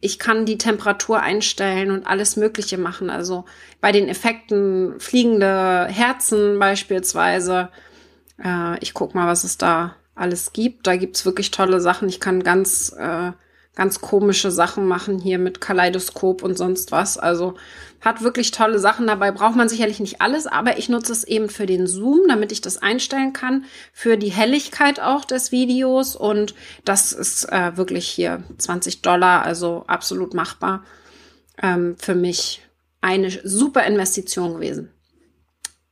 ich 0.00 0.18
kann 0.18 0.44
die 0.46 0.58
Temperatur 0.58 1.20
einstellen 1.20 1.90
und 1.90 2.06
alles 2.06 2.36
Mögliche 2.36 2.78
machen. 2.78 3.08
Also 3.10 3.44
bei 3.80 3.92
den 3.92 4.08
Effekten 4.08 5.00
fliegende 5.00 5.86
Herzen 5.86 6.58
beispielsweise. 6.58 7.70
Äh, 8.42 8.78
ich 8.80 8.94
guck 8.94 9.14
mal, 9.14 9.26
was 9.26 9.44
es 9.44 9.58
da 9.58 9.96
alles 10.14 10.52
gibt. 10.52 10.86
Da 10.86 10.96
gibt's 10.96 11.24
wirklich 11.24 11.50
tolle 11.50 11.80
Sachen. 11.80 12.08
Ich 12.08 12.20
kann 12.20 12.42
ganz, 12.42 12.94
äh, 12.98 13.32
ganz 13.76 14.00
komische 14.00 14.50
Sachen 14.50 14.86
machen 14.86 15.18
hier 15.18 15.38
mit 15.38 15.60
Kaleidoskop 15.60 16.42
und 16.42 16.58
sonst 16.58 16.90
was. 16.90 17.18
Also 17.18 17.54
hat 18.00 18.22
wirklich 18.22 18.50
tolle 18.50 18.78
Sachen 18.78 19.06
dabei. 19.06 19.30
Braucht 19.30 19.54
man 19.54 19.68
sicherlich 19.68 20.00
nicht 20.00 20.20
alles, 20.20 20.46
aber 20.46 20.78
ich 20.78 20.88
nutze 20.88 21.12
es 21.12 21.24
eben 21.24 21.48
für 21.48 21.66
den 21.66 21.86
Zoom, 21.86 22.22
damit 22.26 22.52
ich 22.52 22.60
das 22.60 22.78
einstellen 22.78 23.32
kann, 23.32 23.64
für 23.92 24.16
die 24.16 24.32
Helligkeit 24.32 24.98
auch 24.98 25.24
des 25.24 25.52
Videos. 25.52 26.16
Und 26.16 26.54
das 26.84 27.12
ist 27.12 27.52
äh, 27.52 27.76
wirklich 27.76 28.08
hier 28.08 28.42
20 28.58 29.02
Dollar, 29.02 29.42
also 29.44 29.84
absolut 29.86 30.34
machbar. 30.34 30.82
Ähm, 31.62 31.96
für 31.98 32.14
mich 32.14 32.62
eine 33.02 33.30
super 33.44 33.84
Investition 33.84 34.54
gewesen. 34.54 34.90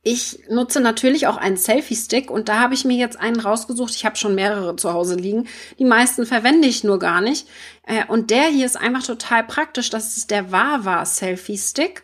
Ich 0.07 0.41
nutze 0.49 0.81
natürlich 0.81 1.25
auch 1.25 1.37
einen 1.37 1.57
Selfie-Stick 1.57 2.29
und 2.29 2.47
da 2.47 2.59
habe 2.59 2.75
ich 2.75 2.85
mir 2.85 2.95
jetzt 2.95 3.19
einen 3.19 3.39
rausgesucht. 3.39 3.95
Ich 3.95 4.05
habe 4.05 4.15
schon 4.17 4.35
mehrere 4.35 4.75
zu 4.75 4.93
Hause 4.93 5.15
liegen. 5.15 5.47
Die 5.79 5.83
meisten 5.83 6.27
verwende 6.27 6.67
ich 6.67 6.83
nur 6.83 6.99
gar 6.99 7.21
nicht. 7.21 7.47
Äh, 7.87 8.05
und 8.07 8.29
der 8.29 8.43
hier 8.43 8.67
ist 8.67 8.77
einfach 8.77 9.01
total 9.01 9.43
praktisch. 9.43 9.89
Das 9.89 10.15
ist 10.15 10.29
der 10.29 10.51
Wawa 10.51 11.03
Selfie-Stick. 11.05 12.03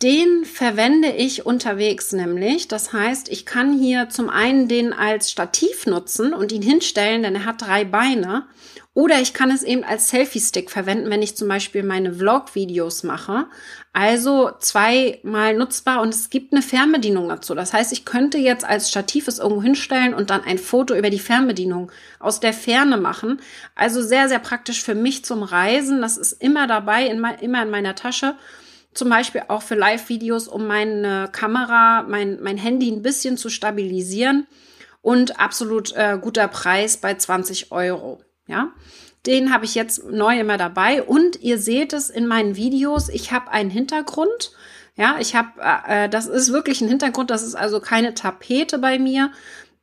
Den 0.00 0.46
verwende 0.46 1.10
ich 1.10 1.44
unterwegs 1.44 2.12
nämlich. 2.12 2.66
Das 2.66 2.94
heißt, 2.94 3.28
ich 3.28 3.44
kann 3.44 3.78
hier 3.78 4.08
zum 4.08 4.30
einen 4.30 4.66
den 4.66 4.94
als 4.94 5.30
Stativ 5.30 5.84
nutzen 5.84 6.32
und 6.32 6.50
ihn 6.50 6.62
hinstellen, 6.62 7.22
denn 7.22 7.34
er 7.34 7.44
hat 7.44 7.60
drei 7.60 7.84
Beine. 7.84 8.46
Oder 8.94 9.20
ich 9.20 9.34
kann 9.34 9.50
es 9.50 9.62
eben 9.62 9.84
als 9.84 10.08
Selfie-Stick 10.08 10.70
verwenden, 10.70 11.10
wenn 11.10 11.20
ich 11.20 11.36
zum 11.36 11.48
Beispiel 11.48 11.82
meine 11.82 12.14
Vlog-Videos 12.14 13.02
mache. 13.02 13.48
Also 13.92 14.52
zweimal 14.60 15.56
nutzbar 15.56 16.00
und 16.00 16.14
es 16.14 16.30
gibt 16.30 16.52
eine 16.52 16.62
Fernbedienung 16.62 17.28
dazu. 17.28 17.56
Das 17.56 17.72
heißt, 17.72 17.92
ich 17.92 18.04
könnte 18.04 18.38
jetzt 18.38 18.64
als 18.64 18.88
Stativ 18.88 19.26
es 19.26 19.40
irgendwo 19.40 19.62
hinstellen 19.62 20.14
und 20.14 20.30
dann 20.30 20.44
ein 20.44 20.58
Foto 20.58 20.94
über 20.94 21.10
die 21.10 21.18
Fernbedienung 21.18 21.90
aus 22.20 22.38
der 22.38 22.52
Ferne 22.52 22.98
machen. 22.98 23.40
Also 23.74 24.00
sehr, 24.00 24.28
sehr 24.28 24.38
praktisch 24.38 24.82
für 24.82 24.94
mich 24.94 25.24
zum 25.24 25.42
Reisen. 25.42 26.00
Das 26.02 26.16
ist 26.16 26.32
immer 26.32 26.68
dabei, 26.68 27.06
in, 27.06 27.24
immer 27.40 27.62
in 27.62 27.70
meiner 27.70 27.96
Tasche 27.96 28.36
zum 28.92 29.08
Beispiel 29.08 29.42
auch 29.48 29.62
für 29.62 29.76
Live-Videos, 29.76 30.48
um 30.48 30.66
meine 30.66 31.28
Kamera, 31.30 32.02
mein, 32.02 32.40
mein 32.42 32.56
Handy 32.56 32.90
ein 32.90 33.02
bisschen 33.02 33.36
zu 33.36 33.48
stabilisieren 33.48 34.46
und 35.02 35.38
absolut 35.40 35.92
äh, 35.92 36.18
guter 36.20 36.48
Preis 36.48 36.96
bei 36.96 37.14
20 37.14 37.72
Euro. 37.72 38.20
Ja, 38.50 38.72
den 39.26 39.52
habe 39.52 39.64
ich 39.64 39.76
jetzt 39.76 40.10
neu 40.10 40.40
immer 40.40 40.58
dabei 40.58 41.04
und 41.04 41.40
ihr 41.40 41.58
seht 41.58 41.92
es 41.92 42.10
in 42.10 42.26
meinen 42.26 42.56
Videos. 42.56 43.08
Ich 43.08 43.30
habe 43.30 43.50
einen 43.52 43.70
Hintergrund. 43.70 44.50
Ja, 44.96 45.18
ich 45.20 45.36
habe, 45.36 45.48
äh, 45.86 46.08
das 46.08 46.26
ist 46.26 46.52
wirklich 46.52 46.80
ein 46.80 46.88
Hintergrund. 46.88 47.30
Das 47.30 47.44
ist 47.44 47.54
also 47.54 47.78
keine 47.78 48.14
Tapete 48.14 48.78
bei 48.78 48.98
mir. 48.98 49.30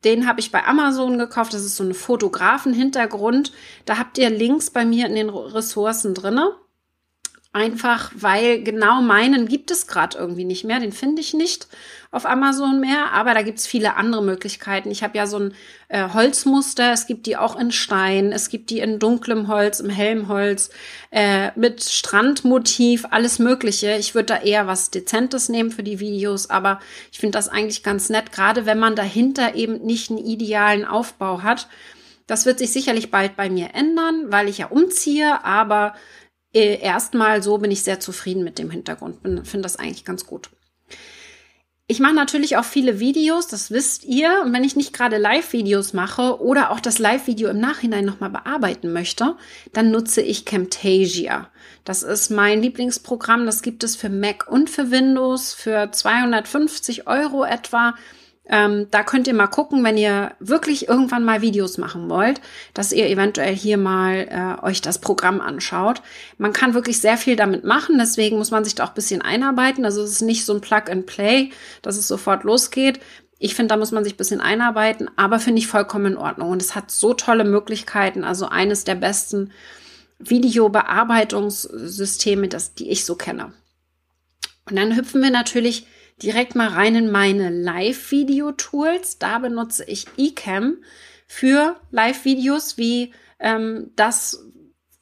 Den 0.04 0.28
habe 0.28 0.42
ich 0.42 0.52
bei 0.52 0.66
Amazon 0.66 1.18
gekauft. 1.18 1.54
Das 1.54 1.64
ist 1.64 1.78
so 1.78 1.84
ein 1.84 1.94
Fotografen-Hintergrund. 1.94 3.54
Da 3.86 3.98
habt 3.98 4.18
ihr 4.18 4.30
Links 4.30 4.70
bei 4.70 4.84
mir 4.86 5.08
in 5.08 5.16
den 5.16 5.30
Ressourcen 5.30 6.14
drinne. 6.14 6.52
Einfach 7.58 8.12
weil 8.14 8.62
genau 8.62 9.02
meinen 9.02 9.48
gibt 9.48 9.72
es 9.72 9.88
gerade 9.88 10.16
irgendwie 10.16 10.46
nicht 10.46 10.64
mehr. 10.64 10.80
Den 10.80 10.92
finde 10.92 11.24
ich 11.24 11.34
nicht 11.34 11.68
auf 12.12 12.28
Amazon 12.28 12.80
mehr, 12.80 13.14
aber 13.14 13.34
da 13.34 13.42
gibt 13.42 13.58
es 13.58 13.66
viele 13.66 13.96
andere 13.96 14.22
Möglichkeiten. 14.22 14.92
Ich 14.92 15.02
habe 15.02 15.18
ja 15.18 15.26
so 15.26 15.40
ein 15.40 15.56
äh, 15.88 16.08
Holzmuster, 16.14 16.94
es 16.94 17.08
gibt 17.08 17.26
die 17.26 17.36
auch 17.36 17.60
in 17.60 17.72
Stein, 17.72 18.32
es 18.32 18.50
gibt 18.50 18.70
die 18.70 18.78
in 18.78 19.00
dunklem 19.00 19.48
Holz, 19.48 19.80
im 19.80 19.90
hellem 19.90 20.28
Holz, 20.28 20.70
äh, 21.10 21.50
mit 21.56 21.84
Strandmotiv, 21.84 23.08
alles 23.10 23.40
Mögliche. 23.40 23.98
Ich 23.98 24.14
würde 24.14 24.36
da 24.36 24.42
eher 24.42 24.68
was 24.68 24.92
Dezentes 24.92 25.50
nehmen 25.50 25.72
für 25.72 25.82
die 25.82 26.00
Videos, 26.00 26.52
aber 26.52 26.80
ich 27.12 27.18
finde 27.18 27.40
das 27.40 27.50
eigentlich 27.50 27.82
ganz 27.82 28.10
nett, 28.10 28.32
gerade 28.32 28.68
wenn 28.68 28.78
man 28.78 28.96
dahinter 28.96 29.56
eben 29.56 29.84
nicht 29.84 30.12
einen 30.12 30.20
idealen 30.20 30.86
Aufbau 30.86 31.42
hat. 31.42 31.68
Das 32.28 32.46
wird 32.46 32.60
sich 32.60 32.72
sicherlich 32.72 33.10
bald 33.10 33.36
bei 33.36 33.50
mir 33.50 33.74
ändern, 33.74 34.26
weil 34.28 34.48
ich 34.48 34.60
ja 34.60 34.68
umziehe, 34.68 35.44
aber 35.44 35.96
erstmal 36.54 37.44
so 37.44 37.58
bin 37.58 37.72
ich 37.72 37.84
sehr 37.84 38.00
zufrieden 38.00 38.44
mit 38.44 38.60
dem 38.60 38.72
Hintergrund. 38.72 39.20
Finde 39.22 39.62
das 39.62 39.78
eigentlich 39.78 40.06
ganz 40.06 40.26
gut. 40.26 40.50
Ich 41.90 42.02
mache 42.02 42.16
natürlich 42.16 42.58
auch 42.58 42.66
viele 42.66 43.00
Videos, 43.00 43.48
das 43.48 43.72
wisst 43.72 44.04
ihr. 44.04 44.42
Und 44.44 44.52
wenn 44.52 44.66
ich 44.66 44.76
nicht 44.76 44.92
gerade 44.92 45.18
Live-Videos 45.18 45.94
mache 45.94 46.42
oder 46.42 46.72
auch 46.72 46.82
das 46.82 47.00
Live-Video 47.00 47.48
im 47.48 47.60
Nachhinein 47.60 48.04
nochmal 48.04 48.30
bearbeiten 48.30 48.92
möchte, 48.92 49.38
dann 49.72 49.90
nutze 49.90 50.22
ich 50.22 50.44
Camtasia. 50.44 51.50
Das 51.86 52.04
ist 52.04 52.30
mein 52.30 52.62
Lieblingsprogramm. 52.62 53.46
Das 53.46 53.62
gibt 53.62 53.86
es 53.86 53.96
für 53.96 54.10
Mac 54.10 54.52
und 54.52 54.70
für 54.70 54.92
Windows 54.92 55.54
für 55.54 55.90
250 55.90 57.08
Euro 57.08 57.46
etwa. 57.46 57.96
Ähm, 58.50 58.88
da 58.92 59.04
könnt 59.04 59.28
ihr 59.28 59.34
mal 59.34 59.48
gucken, 59.48 59.84
wenn 59.84 59.98
ihr 59.98 60.32
wirklich 60.40 60.88
irgendwann 60.88 61.26
mal 61.26 61.42
Videos 61.42 61.78
machen 61.78 62.10
wollt, 62.10 62.40
dass 62.74 62.94
ihr 62.94 63.10
eventuell 63.10 63.54
hier 63.54 63.78
mal 63.78 64.28
äh, 64.30 64.56
euch 64.66 64.82
das 64.82 65.00
Programm 65.00 65.42
anschaut. 65.42 66.02
Man 66.38 66.54
kann 66.54 66.74
wirklich 66.74 67.02
sehr 67.02 67.18
viel 67.18 67.36
damit 67.36 67.66
machen, 67.66 67.98
deswegen 67.98 68.38
muss 68.38 68.52
man 68.52 68.64
sich 68.64 68.76
da 68.76 68.86
auch 68.86 68.90
ein 68.90 68.96
bisschen 68.96 69.22
einarbeiten. 69.22 69.84
Also 69.84 70.02
es 70.02 70.12
ist 70.12 70.22
nicht 70.22 70.46
so 70.46 70.54
ein 70.54 70.62
Plug-and-Play, 70.62 71.50
dass 71.82 71.98
es 71.98 72.08
sofort 72.08 72.46
losgeht. 72.46 73.02
Ich 73.40 73.54
finde, 73.54 73.74
da 73.74 73.78
muss 73.78 73.92
man 73.92 74.04
sich 74.04 74.14
ein 74.14 74.18
bisschen 74.18 74.42
einarbeiten, 74.42 75.12
aber 75.16 75.40
finde 75.40 75.60
ich 75.60 75.68
vollkommen 75.68 76.14
in 76.14 76.18
Ordnung. 76.18 76.50
Und 76.50 76.60
es 76.62 76.74
hat 76.74 76.90
so 76.90 77.14
tolle 77.14 77.44
Möglichkeiten, 77.44 78.24
also 78.24 78.48
eines 78.48 78.86
der 78.86 78.96
besten 78.96 79.52
Videobearbeitungssysteme, 80.20 82.48
das, 82.48 82.74
die 82.74 82.90
ich 82.90 83.06
so 83.06 83.14
kenne. 83.16 83.54
Und 84.70 84.78
dann 84.78 84.96
hüpfen 84.96 85.22
wir 85.22 85.32
natürlich 85.32 85.86
direkt 86.22 86.56
mal 86.56 86.70
rein 86.70 86.96
in 86.96 87.12
meine 87.12 87.50
Live-Video-Tools. 87.50 89.20
Da 89.20 89.40
benutze 89.40 89.84
ich 89.86 90.08
eCam 90.18 90.78
für 91.28 91.76
Live-Videos 91.92 92.78
wie 92.78 93.14
ähm, 93.40 93.92
das, 93.96 94.46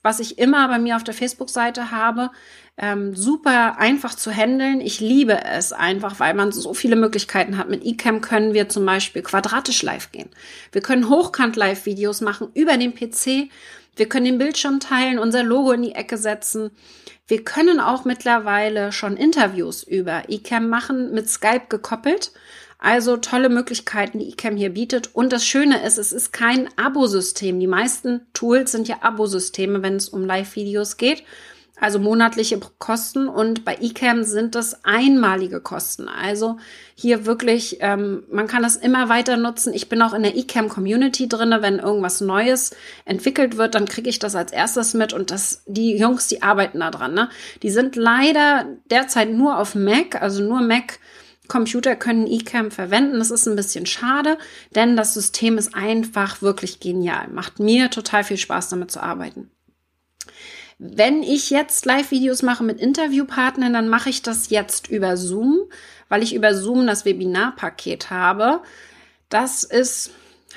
was 0.02 0.20
ich 0.20 0.38
immer 0.38 0.68
bei 0.68 0.80
mir 0.80 0.96
auf 0.96 1.04
der 1.04 1.14
Facebook-Seite 1.14 1.92
habe. 1.92 2.32
Ähm, 2.78 3.16
super 3.16 3.78
einfach 3.80 4.16
zu 4.16 4.32
handeln. 4.32 4.82
Ich 4.82 5.00
liebe 5.00 5.46
es 5.46 5.72
einfach, 5.72 6.20
weil 6.20 6.34
man 6.34 6.52
so 6.52 6.74
viele 6.74 6.98
Möglichkeiten 6.98 7.58
hat. 7.58 7.70
Mit 7.70 7.86
eCam 7.86 8.20
können 8.20 8.54
wir 8.54 8.68
zum 8.68 8.86
Beispiel 8.86 9.22
quadratisch 9.22 9.82
live 9.82 10.12
gehen. 10.12 10.30
Wir 10.74 10.82
können 10.82 11.10
hochkant 11.10 11.56
Live-Videos 11.56 12.20
machen 12.20 12.50
über 12.54 12.76
den 12.76 12.94
PC. 12.94 13.50
Wir 13.96 14.10
können 14.10 14.26
den 14.26 14.38
Bildschirm 14.38 14.80
teilen, 14.80 15.20
unser 15.20 15.44
Logo 15.44 15.72
in 15.72 15.84
die 15.84 15.94
Ecke 15.94 16.18
setzen. 16.18 16.72
Wir 17.28 17.44
können 17.44 17.80
auch 17.80 18.06
mittlerweile 18.06 18.92
schon 18.92 19.18
Interviews 19.18 19.84
über 19.84 20.30
eCam 20.30 20.70
machen, 20.70 21.14
mit 21.14 21.30
Skype 21.30 21.68
gekoppelt. 21.70 22.32
Also 22.78 23.18
tolle 23.18 23.50
Möglichkeiten, 23.50 24.20
die 24.20 24.30
eCam 24.30 24.58
hier 24.58 24.70
bietet. 24.72 25.16
Und 25.16 25.32
das 25.34 25.46
Schöne 25.46 25.84
ist, 25.84 25.98
es 25.98 26.12
ist 26.12 26.34
kein 26.34 26.70
Abo-System. 26.78 27.60
Die 27.60 27.68
meisten 27.68 28.22
Tools 28.34 28.72
sind 28.72 28.88
ja 28.88 28.98
Abo-Systeme, 29.02 29.82
wenn 29.82 29.96
es 29.96 30.10
um 30.10 30.26
Live-Videos 30.26 30.98
geht 30.98 31.24
also 31.78 32.00
monatliche 32.00 32.60
Kosten 32.80 33.28
und 33.28 33.66
bei 33.66 33.76
eCam 33.76 34.24
sind 34.24 34.56
das 34.56 34.86
einmalige 34.86 35.60
Kosten. 35.60 36.08
Also 36.08 36.58
hier 36.96 37.26
wirklich, 37.26 37.78
ähm, 37.82 38.24
man 38.32 38.48
kann 38.48 38.64
das 38.64 38.78
immer 38.78 39.10
weiter 39.10 39.36
nutzen. 39.36 39.74
Ich 39.74 39.90
bin 39.90 40.02
auch 40.02 40.14
in 40.14 40.24
der 40.24 40.38
eCam 40.38 40.70
Community 40.70 41.28
drinne. 41.28 41.62
Wenn 41.62 41.80
irgendwas 41.80 42.22
Neues 42.22 42.74
entwickelt 43.04 43.58
wird, 43.58 43.76
dann 43.76 43.86
kriege 43.86 44.10
ich 44.10 44.20
das 44.20 44.36
als 44.36 44.54
erstes 44.54 44.94
mit 44.94 45.12
und 45.12 45.32
das, 45.32 45.64
die 45.66 45.98
Jungs, 45.98 46.28
die 46.28 46.42
arbeiten 46.42 46.80
da 46.80 46.92
dran. 46.92 47.14
Ne? 47.14 47.30
Die 47.62 47.70
sind 47.70 47.98
leider 47.98 48.66
derzeit 48.90 49.32
nur 49.32 49.60
auf 49.60 49.76
Mac, 49.76 50.22
also 50.22 50.44
nur 50.44 50.62
Mac. 50.62 51.00
Computer 51.48 51.96
können 51.96 52.26
eCam 52.26 52.72
verwenden. 52.72 53.20
Das 53.20 53.30
ist 53.30 53.48
ein 53.48 53.56
bisschen 53.56 53.86
schade, 53.86 54.40
denn 54.74 54.98
das 54.98 55.14
System 55.14 55.60
ist 55.60 55.76
einfach 55.76 56.42
wirklich 56.42 56.80
genial. 56.80 57.28
Macht 57.28 57.60
mir 57.60 57.92
total 57.92 58.24
viel 58.24 58.38
Spaß, 58.38 58.70
damit 58.70 58.90
zu 58.90 59.00
arbeiten. 59.00 59.52
Wenn 60.78 61.24
ich 61.24 61.52
jetzt 61.52 61.86
Live-Videos 61.86 62.42
mache 62.42 62.64
mit 62.64 62.82
Interviewpartnern, 62.82 63.72
dann 63.72 63.88
mache 63.88 64.10
ich 64.10 64.22
das 64.22 64.50
jetzt 64.50 64.90
über 64.90 65.16
Zoom, 65.16 65.62
weil 66.10 66.22
ich 66.22 66.36
über 66.36 66.54
Zoom 66.54 66.86
das 66.86 67.06
Webinarpaket 67.06 68.10
habe. 68.10 68.62
Das 69.30 69.64
ist, 69.64 70.12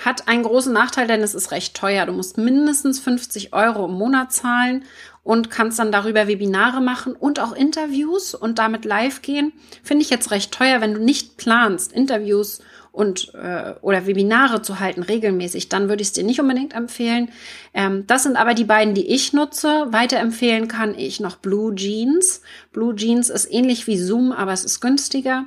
hat 0.04 0.26
einen 0.26 0.42
großen 0.42 0.72
Nachteil, 0.72 1.06
denn 1.06 1.22
es 1.22 1.37
ist 1.37 1.52
recht 1.52 1.76
teuer. 1.76 2.04
Du 2.04 2.12
musst 2.12 2.37
mindestens 2.37 2.98
50 2.98 3.52
Euro 3.52 3.84
im 3.84 3.92
Monat 3.92 4.32
zahlen 4.32 4.84
und 5.22 5.50
kannst 5.50 5.78
dann 5.78 5.92
darüber 5.92 6.26
Webinare 6.26 6.80
machen 6.80 7.14
und 7.14 7.38
auch 7.38 7.52
Interviews 7.52 8.34
und 8.34 8.58
damit 8.58 8.84
live 8.84 9.22
gehen. 9.22 9.52
Finde 9.84 10.02
ich 10.02 10.10
jetzt 10.10 10.32
recht 10.32 10.50
teuer, 10.52 10.80
wenn 10.80 10.94
du 10.94 11.00
nicht 11.00 11.37
planst, 11.37 11.92
Interviews 11.92 12.60
und 12.99 13.33
äh, 13.35 13.75
oder 13.81 14.09
Webinare 14.09 14.61
zu 14.61 14.81
halten 14.81 15.05
regelmäßig, 15.05 15.69
dann 15.69 15.88
würde 15.88 16.02
ich 16.02 16.09
es 16.09 16.14
dir 16.14 16.25
nicht 16.25 16.40
unbedingt 16.40 16.75
empfehlen. 16.75 17.31
Ähm, 17.73 18.09
das 18.09 18.25
sind 18.25 18.35
aber 18.35 18.55
die 18.55 18.64
beiden, 18.64 18.93
die 18.93 19.07
ich 19.07 19.33
nutze. 19.33 19.87
Weiterempfehlen 19.90 20.67
kann 20.67 20.99
ich 20.99 21.21
noch 21.21 21.37
Blue 21.37 21.73
Jeans. 21.76 22.43
Blue 22.73 22.97
Jeans 22.97 23.31
ist 23.31 23.52
ähnlich 23.52 23.87
wie 23.87 23.97
Zoom, 23.99 24.33
aber 24.33 24.52
es 24.52 24.64
ist 24.64 24.81
günstiger. 24.81 25.45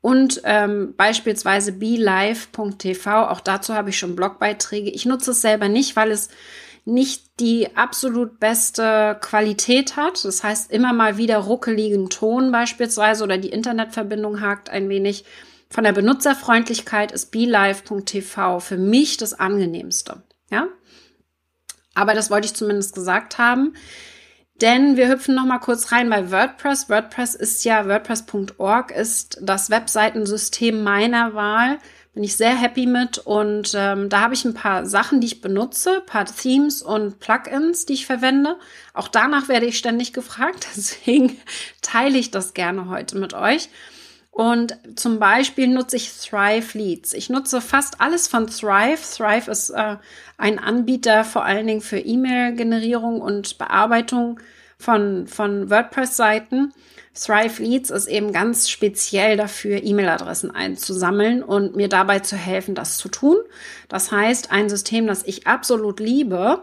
Und 0.00 0.40
ähm, 0.42 0.94
beispielsweise 0.96 1.70
BeLive.tv, 1.70 3.28
auch 3.28 3.38
dazu 3.38 3.74
habe 3.74 3.90
ich 3.90 3.98
schon 3.98 4.16
Blogbeiträge. 4.16 4.90
Ich 4.90 5.06
nutze 5.06 5.30
es 5.30 5.42
selber 5.42 5.68
nicht, 5.68 5.94
weil 5.94 6.10
es 6.10 6.28
nicht 6.84 7.38
die 7.38 7.76
absolut 7.76 8.40
beste 8.40 9.16
Qualität 9.20 9.94
hat. 9.94 10.24
Das 10.24 10.42
heißt, 10.42 10.72
immer 10.72 10.92
mal 10.92 11.18
wieder 11.18 11.38
ruckeligen 11.38 12.10
Ton 12.10 12.50
beispielsweise 12.50 13.22
oder 13.22 13.38
die 13.38 13.50
Internetverbindung 13.50 14.40
hakt 14.40 14.70
ein 14.70 14.88
wenig. 14.88 15.24
Von 15.70 15.84
der 15.84 15.92
Benutzerfreundlichkeit 15.92 17.12
ist 17.12 17.30
BeLive.tv 17.30 18.58
für 18.58 18.76
mich 18.76 19.16
das 19.16 19.34
angenehmste. 19.34 20.22
Ja? 20.50 20.66
Aber 21.94 22.14
das 22.14 22.30
wollte 22.30 22.46
ich 22.46 22.54
zumindest 22.54 22.94
gesagt 22.94 23.38
haben. 23.38 23.74
Denn 24.60 24.96
wir 24.96 25.08
hüpfen 25.08 25.34
noch 25.34 25.46
mal 25.46 25.58
kurz 25.58 25.92
rein 25.92 26.10
bei 26.10 26.30
WordPress. 26.30 26.90
WordPress 26.90 27.34
ist 27.34 27.64
ja, 27.64 27.86
WordPress.org 27.86 28.90
ist 28.90 29.38
das 29.40 29.70
Webseitensystem 29.70 30.82
meiner 30.82 31.34
Wahl. 31.34 31.78
Bin 32.14 32.24
ich 32.24 32.36
sehr 32.36 32.54
happy 32.56 32.86
mit. 32.86 33.18
Und 33.18 33.72
ähm, 33.74 34.08
da 34.08 34.22
habe 34.22 34.34
ich 34.34 34.44
ein 34.44 34.54
paar 34.54 34.84
Sachen, 34.86 35.20
die 35.20 35.28
ich 35.28 35.40
benutze, 35.40 36.02
paar 36.04 36.26
Themes 36.26 36.82
und 36.82 37.20
Plugins, 37.20 37.86
die 37.86 37.94
ich 37.94 38.06
verwende. 38.06 38.58
Auch 38.92 39.08
danach 39.08 39.48
werde 39.48 39.66
ich 39.66 39.78
ständig 39.78 40.12
gefragt. 40.12 40.66
Deswegen 40.76 41.38
teile 41.80 42.18
ich 42.18 42.32
das 42.32 42.54
gerne 42.54 42.88
heute 42.88 43.16
mit 43.16 43.34
euch. 43.34 43.70
Und 44.30 44.78
zum 44.94 45.18
Beispiel 45.18 45.66
nutze 45.66 45.96
ich 45.96 46.12
Thrive 46.12 46.78
Leads. 46.78 47.12
Ich 47.14 47.30
nutze 47.30 47.60
fast 47.60 48.00
alles 48.00 48.28
von 48.28 48.46
Thrive. 48.46 49.00
Thrive 49.16 49.50
ist 49.50 49.70
äh, 49.70 49.96
ein 50.38 50.58
Anbieter 50.58 51.24
vor 51.24 51.44
allen 51.44 51.66
Dingen 51.66 51.80
für 51.80 51.98
E-Mail-Generierung 51.98 53.20
und 53.20 53.58
Bearbeitung 53.58 54.40
von, 54.78 55.26
von 55.26 55.68
WordPress-Seiten. 55.68 56.72
Thrive 57.12 57.60
Leads 57.60 57.90
ist 57.90 58.06
eben 58.06 58.32
ganz 58.32 58.70
speziell 58.70 59.36
dafür, 59.36 59.82
E-Mail-Adressen 59.82 60.52
einzusammeln 60.52 61.42
und 61.42 61.74
mir 61.74 61.88
dabei 61.88 62.20
zu 62.20 62.36
helfen, 62.36 62.74
das 62.74 62.96
zu 62.96 63.08
tun. 63.08 63.36
Das 63.88 64.12
heißt, 64.12 64.52
ein 64.52 64.70
System, 64.70 65.06
das 65.06 65.24
ich 65.24 65.46
absolut 65.46 65.98
liebe. 65.98 66.62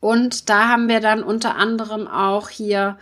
Und 0.00 0.48
da 0.50 0.68
haben 0.68 0.88
wir 0.88 1.00
dann 1.00 1.22
unter 1.22 1.56
anderem 1.56 2.08
auch 2.08 2.48
hier 2.48 2.98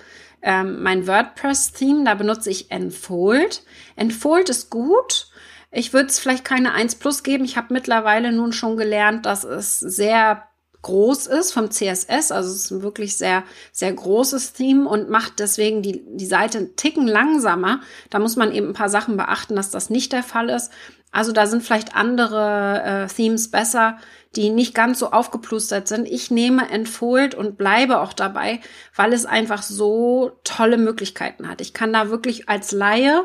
ähm, 0.46 0.80
mein 0.80 1.08
WordPress-Theme, 1.08 2.04
da 2.04 2.14
benutze 2.14 2.50
ich 2.50 2.70
Enfold. 2.70 3.64
Enfold 3.96 4.48
ist 4.48 4.70
gut. 4.70 5.26
Ich 5.72 5.92
würde 5.92 6.06
es 6.06 6.20
vielleicht 6.20 6.44
keine 6.44 6.72
1 6.72 6.94
Plus 6.94 7.24
geben. 7.24 7.44
Ich 7.44 7.56
habe 7.56 7.74
mittlerweile 7.74 8.30
nun 8.30 8.52
schon 8.52 8.76
gelernt, 8.76 9.26
dass 9.26 9.42
es 9.42 9.80
sehr 9.80 10.44
groß 10.82 11.26
ist 11.26 11.52
vom 11.52 11.72
CSS, 11.72 12.30
also 12.30 12.48
es 12.48 12.66
ist 12.66 12.70
ein 12.70 12.82
wirklich 12.82 13.16
sehr, 13.16 13.42
sehr 13.72 13.92
großes 13.92 14.52
Theme 14.52 14.88
und 14.88 15.10
macht 15.10 15.40
deswegen 15.40 15.82
die, 15.82 16.04
die 16.06 16.26
Seite 16.26 16.58
einen 16.58 16.76
Ticken 16.76 17.08
langsamer. 17.08 17.80
Da 18.08 18.20
muss 18.20 18.36
man 18.36 18.52
eben 18.52 18.68
ein 18.68 18.74
paar 18.74 18.88
Sachen 18.88 19.16
beachten, 19.16 19.56
dass 19.56 19.70
das 19.70 19.90
nicht 19.90 20.12
der 20.12 20.22
Fall 20.22 20.48
ist. 20.48 20.70
Also 21.16 21.32
da 21.32 21.46
sind 21.46 21.62
vielleicht 21.62 21.96
andere 21.96 22.82
äh, 22.85 23.06
Themes 23.06 23.50
besser, 23.50 23.96
die 24.37 24.50
nicht 24.50 24.75
ganz 24.75 24.99
so 24.99 25.12
aufgeplustert 25.12 25.88
sind. 25.88 26.06
Ich 26.06 26.30
nehme 26.30 26.68
Enfold 26.68 27.35
und 27.35 27.56
bleibe 27.56 28.00
auch 28.00 28.12
dabei, 28.12 28.61
weil 28.94 29.14
es 29.14 29.25
einfach 29.25 29.62
so 29.62 30.32
tolle 30.44 30.76
Möglichkeiten 30.76 31.49
hat. 31.49 31.62
Ich 31.62 31.73
kann 31.73 31.90
da 31.90 32.11
wirklich 32.11 32.50
als 32.50 32.70
Laie 32.73 33.25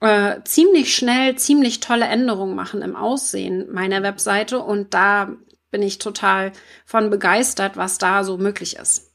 äh, 0.00 0.36
ziemlich 0.44 0.96
schnell, 0.96 1.36
ziemlich 1.36 1.80
tolle 1.80 2.06
Änderungen 2.06 2.54
machen 2.54 2.80
im 2.80 2.96
Aussehen 2.96 3.70
meiner 3.74 4.02
Webseite 4.02 4.60
und 4.60 4.94
da 4.94 5.36
bin 5.70 5.82
ich 5.82 5.98
total 5.98 6.52
von 6.86 7.10
begeistert, 7.10 7.76
was 7.76 7.98
da 7.98 8.24
so 8.24 8.38
möglich 8.38 8.76
ist. 8.76 9.12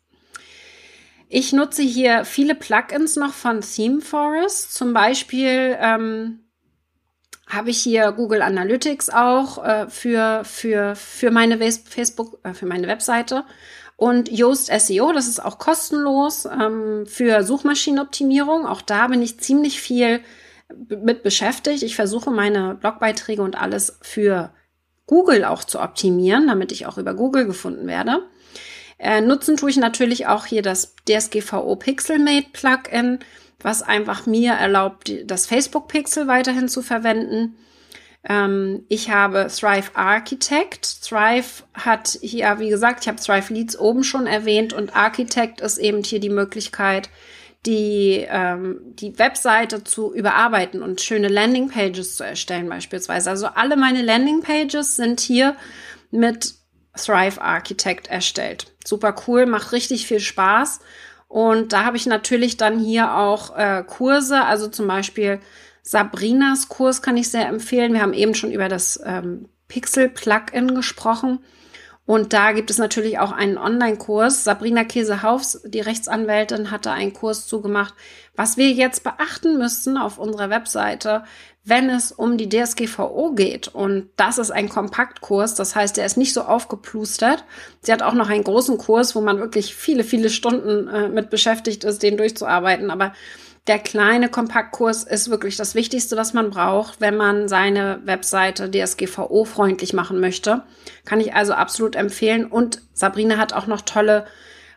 Ich 1.30 1.52
nutze 1.52 1.82
hier 1.82 2.26
viele 2.26 2.54
Plugins 2.54 3.16
noch 3.16 3.34
von 3.34 3.62
ThemeForest. 3.62 4.72
Zum 4.72 4.94
Beispiel 4.94 5.76
ähm, 5.80 6.43
habe 7.54 7.70
ich 7.70 7.78
hier 7.78 8.12
Google 8.12 8.42
Analytics 8.42 9.10
auch 9.10 9.64
äh, 9.64 9.88
für, 9.90 10.44
für, 10.44 10.96
für 10.96 11.32
meine 11.32 11.58
Facebook, 11.58 12.40
äh, 12.44 12.54
für 12.54 12.66
meine 12.66 12.88
Webseite. 12.88 13.44
Und 13.96 14.32
Yoast 14.32 14.72
SEO, 14.72 15.14
das 15.14 15.28
ist 15.28 15.44
auch 15.44 15.60
kostenlos 15.60 16.46
ähm, 16.46 17.06
für 17.06 17.44
Suchmaschinenoptimierung. 17.44 18.66
Auch 18.66 18.82
da 18.82 19.08
bin 19.08 19.22
ich 19.22 19.40
ziemlich 19.40 19.80
viel 19.80 20.22
mit 20.90 21.24
beschäftigt. 21.24 21.84
Ich 21.84 21.96
versuche 21.96 22.32
meine 22.32 22.76
Blogbeiträge 22.76 23.42
und 23.42 23.60
alles 23.60 23.98
für 24.02 24.52
Google 25.06 25.46
auch 25.46 25.64
zu 25.64 25.80
optimieren, 25.80 26.48
damit 26.48 26.72
ich 26.72 26.86
auch 26.86 26.98
über 26.98 27.14
Google 27.14 27.46
gefunden 27.46 27.88
werde. 27.88 28.24
Äh, 28.98 29.22
nutzen 29.22 29.58
tue 29.58 29.70
ich 29.70 29.78
natürlich 29.78 30.28
auch 30.28 30.46
hier 30.46 30.62
das 30.62 30.96
DSGVO 31.08 31.76
Pixelmate 31.76 32.48
Plugin, 32.54 33.20
was 33.64 33.82
einfach 33.82 34.26
mir 34.26 34.54
erlaubt, 34.54 35.12
das 35.26 35.46
Facebook 35.46 35.88
Pixel 35.88 36.28
weiterhin 36.28 36.70
zu 36.70 36.82
verwenden. 36.82 37.56
Ähm, 38.28 38.86
ich 38.90 39.10
habe 39.10 39.48
Thrive 39.48 39.92
Architect. 39.96 41.04
Thrive 41.04 41.64
hat 41.74 42.18
hier, 42.22 42.60
wie 42.60 42.70
gesagt, 42.70 43.02
ich 43.02 43.08
habe 43.08 43.20
Thrive 43.20 43.54
Leads 43.54 43.78
oben 43.78 44.04
schon 44.04 44.28
erwähnt 44.28 44.74
und 44.74 44.96
Architect 44.96 45.62
ist 45.62 45.78
eben 45.78 46.04
hier 46.04 46.20
die 46.20 46.30
Möglichkeit, 46.30 47.10
die, 47.66 48.26
ähm, 48.30 48.80
die 48.96 49.18
Webseite 49.18 49.84
zu 49.84 50.14
überarbeiten 50.14 50.82
und 50.82 51.02
schöne 51.02 51.30
Landingpages 51.30 52.18
zu 52.18 52.24
erstellen 52.24 52.68
beispielsweise. 52.68 53.30
Also 53.30 53.48
alle 53.48 53.78
meine 53.78 54.02
Landingpages 54.02 54.96
sind 54.96 55.20
hier 55.20 55.56
mit 56.12 56.56
Thrive 56.96 57.42
Architect 57.42 58.08
erstellt. 58.08 58.68
Super 58.86 59.16
cool, 59.28 59.46
macht 59.46 59.72
richtig 59.72 60.06
viel 60.08 60.20
Spaß. 60.20 60.80
Und 61.34 61.74
da 61.74 61.84
habe 61.84 61.98
ich 61.98 62.06
natürlich 62.06 62.58
dann 62.58 62.78
hier 62.78 63.18
auch 63.18 63.58
äh, 63.58 63.84
Kurse, 63.88 64.44
also 64.44 64.68
zum 64.68 64.86
Beispiel 64.86 65.40
Sabrinas 65.82 66.70
Kurs 66.70 67.02
kann 67.02 67.18
ich 67.18 67.32
sehr 67.32 67.48
empfehlen. 67.48 67.92
Wir 67.94 68.04
haben 68.04 68.14
eben 68.14 68.36
schon 68.36 68.52
über 68.52 68.70
das 68.70 69.02
ähm, 69.04 69.50
Pixel-Plugin 69.68 70.76
gesprochen. 70.76 71.40
Und 72.06 72.34
da 72.34 72.52
gibt 72.52 72.70
es 72.70 72.78
natürlich 72.78 73.18
auch 73.18 73.32
einen 73.32 73.58
Online-Kurs. 73.58 74.44
Sabrina 74.44 74.84
Käsehaufs, 74.84 75.60
die 75.66 75.80
Rechtsanwältin, 75.80 76.70
hatte 76.70 76.92
einen 76.92 77.14
Kurs 77.14 77.48
zugemacht, 77.48 77.96
was 78.36 78.58
wir 78.58 78.70
jetzt 78.70 79.04
beachten 79.04 79.58
müssen 79.58 79.98
auf 79.98 80.20
unserer 80.20 80.52
Webseite, 80.52 81.24
wenn 81.66 81.90
es 81.90 82.12
um 82.12 82.38
die 82.38 82.50
DSGVO 82.50 83.34
geht. 83.36 83.70
Und 83.70 84.10
das 84.18 84.38
ist 84.38 84.52
ein 84.52 84.68
Kompaktkurs. 84.68 85.56
Das 85.56 85.76
heißt, 85.76 85.96
der 85.96 86.06
ist 86.06 86.18
nicht 86.18 86.34
so 86.34 86.42
aufgeplustert. 86.42 87.46
Sie 87.82 87.92
hat 87.94 88.02
auch 88.02 88.14
noch 88.14 88.30
einen 88.30 88.44
großen 88.44 88.78
Kurs, 88.78 89.16
wo 89.16 89.22
man 89.22 89.40
wirklich 89.40 89.74
viele, 89.74 90.04
viele 90.04 90.30
Stunden 90.30 90.88
äh, 90.90 91.08
mit 91.08 91.30
beschäftigt 91.30 91.86
ist, 91.86 92.04
den 92.04 92.18
durchzuarbeiten. 92.18 92.92
Aber 92.92 93.14
der 93.68 93.80
kleine 93.80 94.28
Kompaktkurs 94.28 95.06
ist 95.06 95.30
wirklich 95.30 95.56
das 95.56 95.74
Wichtigste, 95.74 96.18
was 96.18 96.34
man 96.34 96.50
braucht, 96.50 97.00
wenn 97.00 97.16
man 97.16 97.48
seine 97.48 98.02
Webseite 98.04 98.70
DSGVO-freundlich 98.70 99.94
machen 99.94 100.20
möchte. 100.20 100.64
Kann 101.06 101.22
ich 101.22 101.34
also 101.34 101.54
absolut 101.54 101.96
empfehlen. 101.96 102.46
Und 102.46 102.82
Sabrina 102.94 103.38
hat 103.38 103.54
auch 103.54 103.68
noch 103.68 103.82
tolle 103.82 104.26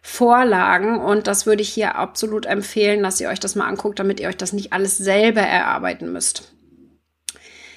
Vorlagen 0.03 1.01
und 1.01 1.27
das 1.27 1.46
würde 1.46 1.62
ich 1.62 1.68
hier 1.68 1.96
absolut 1.96 2.46
empfehlen, 2.46 3.03
dass 3.03 3.20
ihr 3.20 3.29
euch 3.29 3.40
das 3.40 3.57
mal 3.57 3.66
anguckt, 3.66 3.99
damit 3.99 4.20
ihr 4.20 4.29
euch 4.29 4.37
das 4.37 4.53
nicht 4.53 4.72
alles 4.72 4.96
selber 4.96 5.40
erarbeiten 5.40 6.12
müsst. 6.12 6.56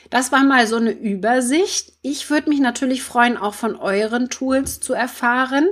Das 0.09 0.31
war 0.31 0.43
mal 0.43 0.65
so 0.65 0.77
eine 0.77 0.91
Übersicht. 0.91 1.93
Ich 2.01 2.29
würde 2.29 2.49
mich 2.49 2.59
natürlich 2.59 3.03
freuen, 3.03 3.37
auch 3.37 3.53
von 3.53 3.75
euren 3.75 4.29
Tools 4.29 4.79
zu 4.79 4.93
erfahren. 4.93 5.67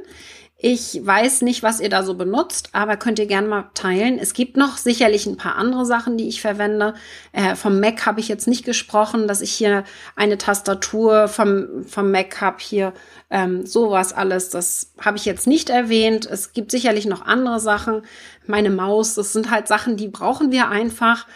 Ich 0.60 1.00
weiß 1.06 1.44
nicht, 1.44 1.62
was 1.62 1.80
ihr 1.80 1.90
da 1.90 2.02
so 2.02 2.16
benutzt, 2.16 2.70
aber 2.74 2.98
könnt 2.98 3.20
ihr 3.20 3.28
gerne 3.28 3.48
mal 3.48 3.70
teilen. 3.76 4.18
Es 4.18 4.34
gibt 4.34 4.58
noch 4.58 4.78
sicherlich 4.78 5.28
ein 5.28 5.38
paar 5.38 5.56
andere 5.56 5.86
Sachen, 5.86 6.18
die 6.18 6.28
ich 6.28 6.42
verwende. 6.42 6.96
Äh, 7.32 7.56
vom 7.56 7.80
Mac 7.80 8.08
habe 8.08 8.20
ich 8.20 8.28
jetzt 8.28 8.48
nicht 8.48 8.66
gesprochen, 8.66 9.28
dass 9.28 9.42
ich 9.42 9.52
hier 9.52 9.84
eine 10.16 10.40
Tastatur 10.40 11.28
vom, 11.28 11.84
vom 11.86 12.10
Mac 12.10 12.42
habe, 12.42 12.58
hier 12.60 12.94
ähm, 13.30 13.68
sowas 13.68 14.14
alles. 14.14 14.50
Das 14.50 14.94
habe 15.00 15.18
ich 15.18 15.26
jetzt 15.26 15.46
nicht 15.46 15.70
erwähnt. 15.70 16.26
Es 16.26 16.54
gibt 16.54 16.72
sicherlich 16.72 17.06
noch 17.06 17.22
andere 17.22 17.60
Sachen. 17.60 18.02
Meine 18.48 18.72
Maus, 18.72 19.14
das 19.14 19.34
sind 19.34 19.52
halt 19.52 19.68
Sachen, 19.68 19.96
die 19.96 20.08
brauchen 20.08 20.52
wir 20.52 20.70
einfach. 20.70 21.28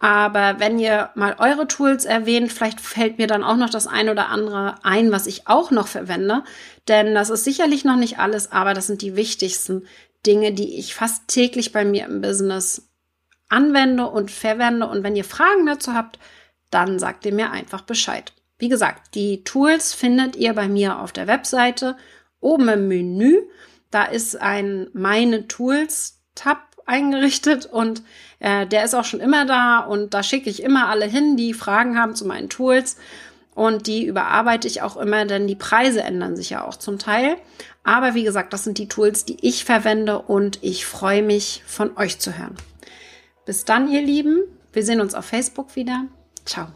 Aber 0.00 0.60
wenn 0.60 0.78
ihr 0.78 1.10
mal 1.16 1.36
eure 1.38 1.66
Tools 1.66 2.04
erwähnt, 2.04 2.52
vielleicht 2.52 2.80
fällt 2.80 3.18
mir 3.18 3.26
dann 3.26 3.42
auch 3.42 3.56
noch 3.56 3.70
das 3.70 3.88
ein 3.88 4.08
oder 4.08 4.28
andere 4.28 4.76
ein, 4.84 5.10
was 5.10 5.26
ich 5.26 5.48
auch 5.48 5.72
noch 5.72 5.88
verwende. 5.88 6.44
Denn 6.86 7.14
das 7.14 7.30
ist 7.30 7.44
sicherlich 7.44 7.84
noch 7.84 7.96
nicht 7.96 8.18
alles, 8.18 8.52
aber 8.52 8.74
das 8.74 8.86
sind 8.86 9.02
die 9.02 9.16
wichtigsten 9.16 9.86
Dinge, 10.24 10.52
die 10.52 10.78
ich 10.78 10.94
fast 10.94 11.26
täglich 11.26 11.72
bei 11.72 11.84
mir 11.84 12.06
im 12.06 12.20
Business 12.20 12.88
anwende 13.48 14.06
und 14.06 14.30
verwende. 14.30 14.86
Und 14.86 15.02
wenn 15.02 15.16
ihr 15.16 15.24
Fragen 15.24 15.66
dazu 15.66 15.94
habt, 15.94 16.20
dann 16.70 16.98
sagt 17.00 17.26
ihr 17.26 17.34
mir 17.34 17.50
einfach 17.50 17.82
Bescheid. 17.82 18.32
Wie 18.58 18.68
gesagt, 18.68 19.14
die 19.14 19.42
Tools 19.42 19.94
findet 19.94 20.36
ihr 20.36 20.52
bei 20.54 20.68
mir 20.68 21.00
auf 21.00 21.12
der 21.12 21.26
Webseite 21.26 21.96
oben 22.40 22.68
im 22.68 22.88
Menü. 22.88 23.36
Da 23.90 24.04
ist 24.04 24.40
ein 24.40 24.88
Meine 24.92 25.48
Tools 25.48 26.20
Tab 26.34 26.67
eingerichtet 26.88 27.66
und 27.66 28.02
äh, 28.40 28.66
der 28.66 28.84
ist 28.84 28.94
auch 28.94 29.04
schon 29.04 29.20
immer 29.20 29.44
da 29.46 29.80
und 29.80 30.14
da 30.14 30.22
schicke 30.22 30.50
ich 30.50 30.62
immer 30.62 30.88
alle 30.88 31.06
hin, 31.06 31.36
die 31.36 31.54
Fragen 31.54 31.98
haben 31.98 32.14
zu 32.14 32.26
meinen 32.26 32.48
Tools 32.48 32.96
und 33.54 33.86
die 33.86 34.04
überarbeite 34.04 34.68
ich 34.68 34.82
auch 34.82 34.96
immer, 34.96 35.24
denn 35.24 35.46
die 35.46 35.56
Preise 35.56 36.02
ändern 36.02 36.36
sich 36.36 36.50
ja 36.50 36.64
auch 36.64 36.76
zum 36.76 36.98
Teil. 36.98 37.36
Aber 37.82 38.14
wie 38.14 38.22
gesagt, 38.22 38.52
das 38.52 38.64
sind 38.64 38.78
die 38.78 38.86
Tools, 38.86 39.24
die 39.24 39.38
ich 39.40 39.64
verwende 39.64 40.20
und 40.20 40.58
ich 40.62 40.86
freue 40.86 41.22
mich 41.22 41.62
von 41.66 41.96
euch 41.96 42.18
zu 42.18 42.38
hören. 42.38 42.54
Bis 43.46 43.64
dann, 43.64 43.90
ihr 43.90 44.02
Lieben. 44.02 44.42
Wir 44.72 44.84
sehen 44.84 45.00
uns 45.00 45.14
auf 45.14 45.24
Facebook 45.24 45.74
wieder. 45.74 46.04
Ciao. 46.44 46.68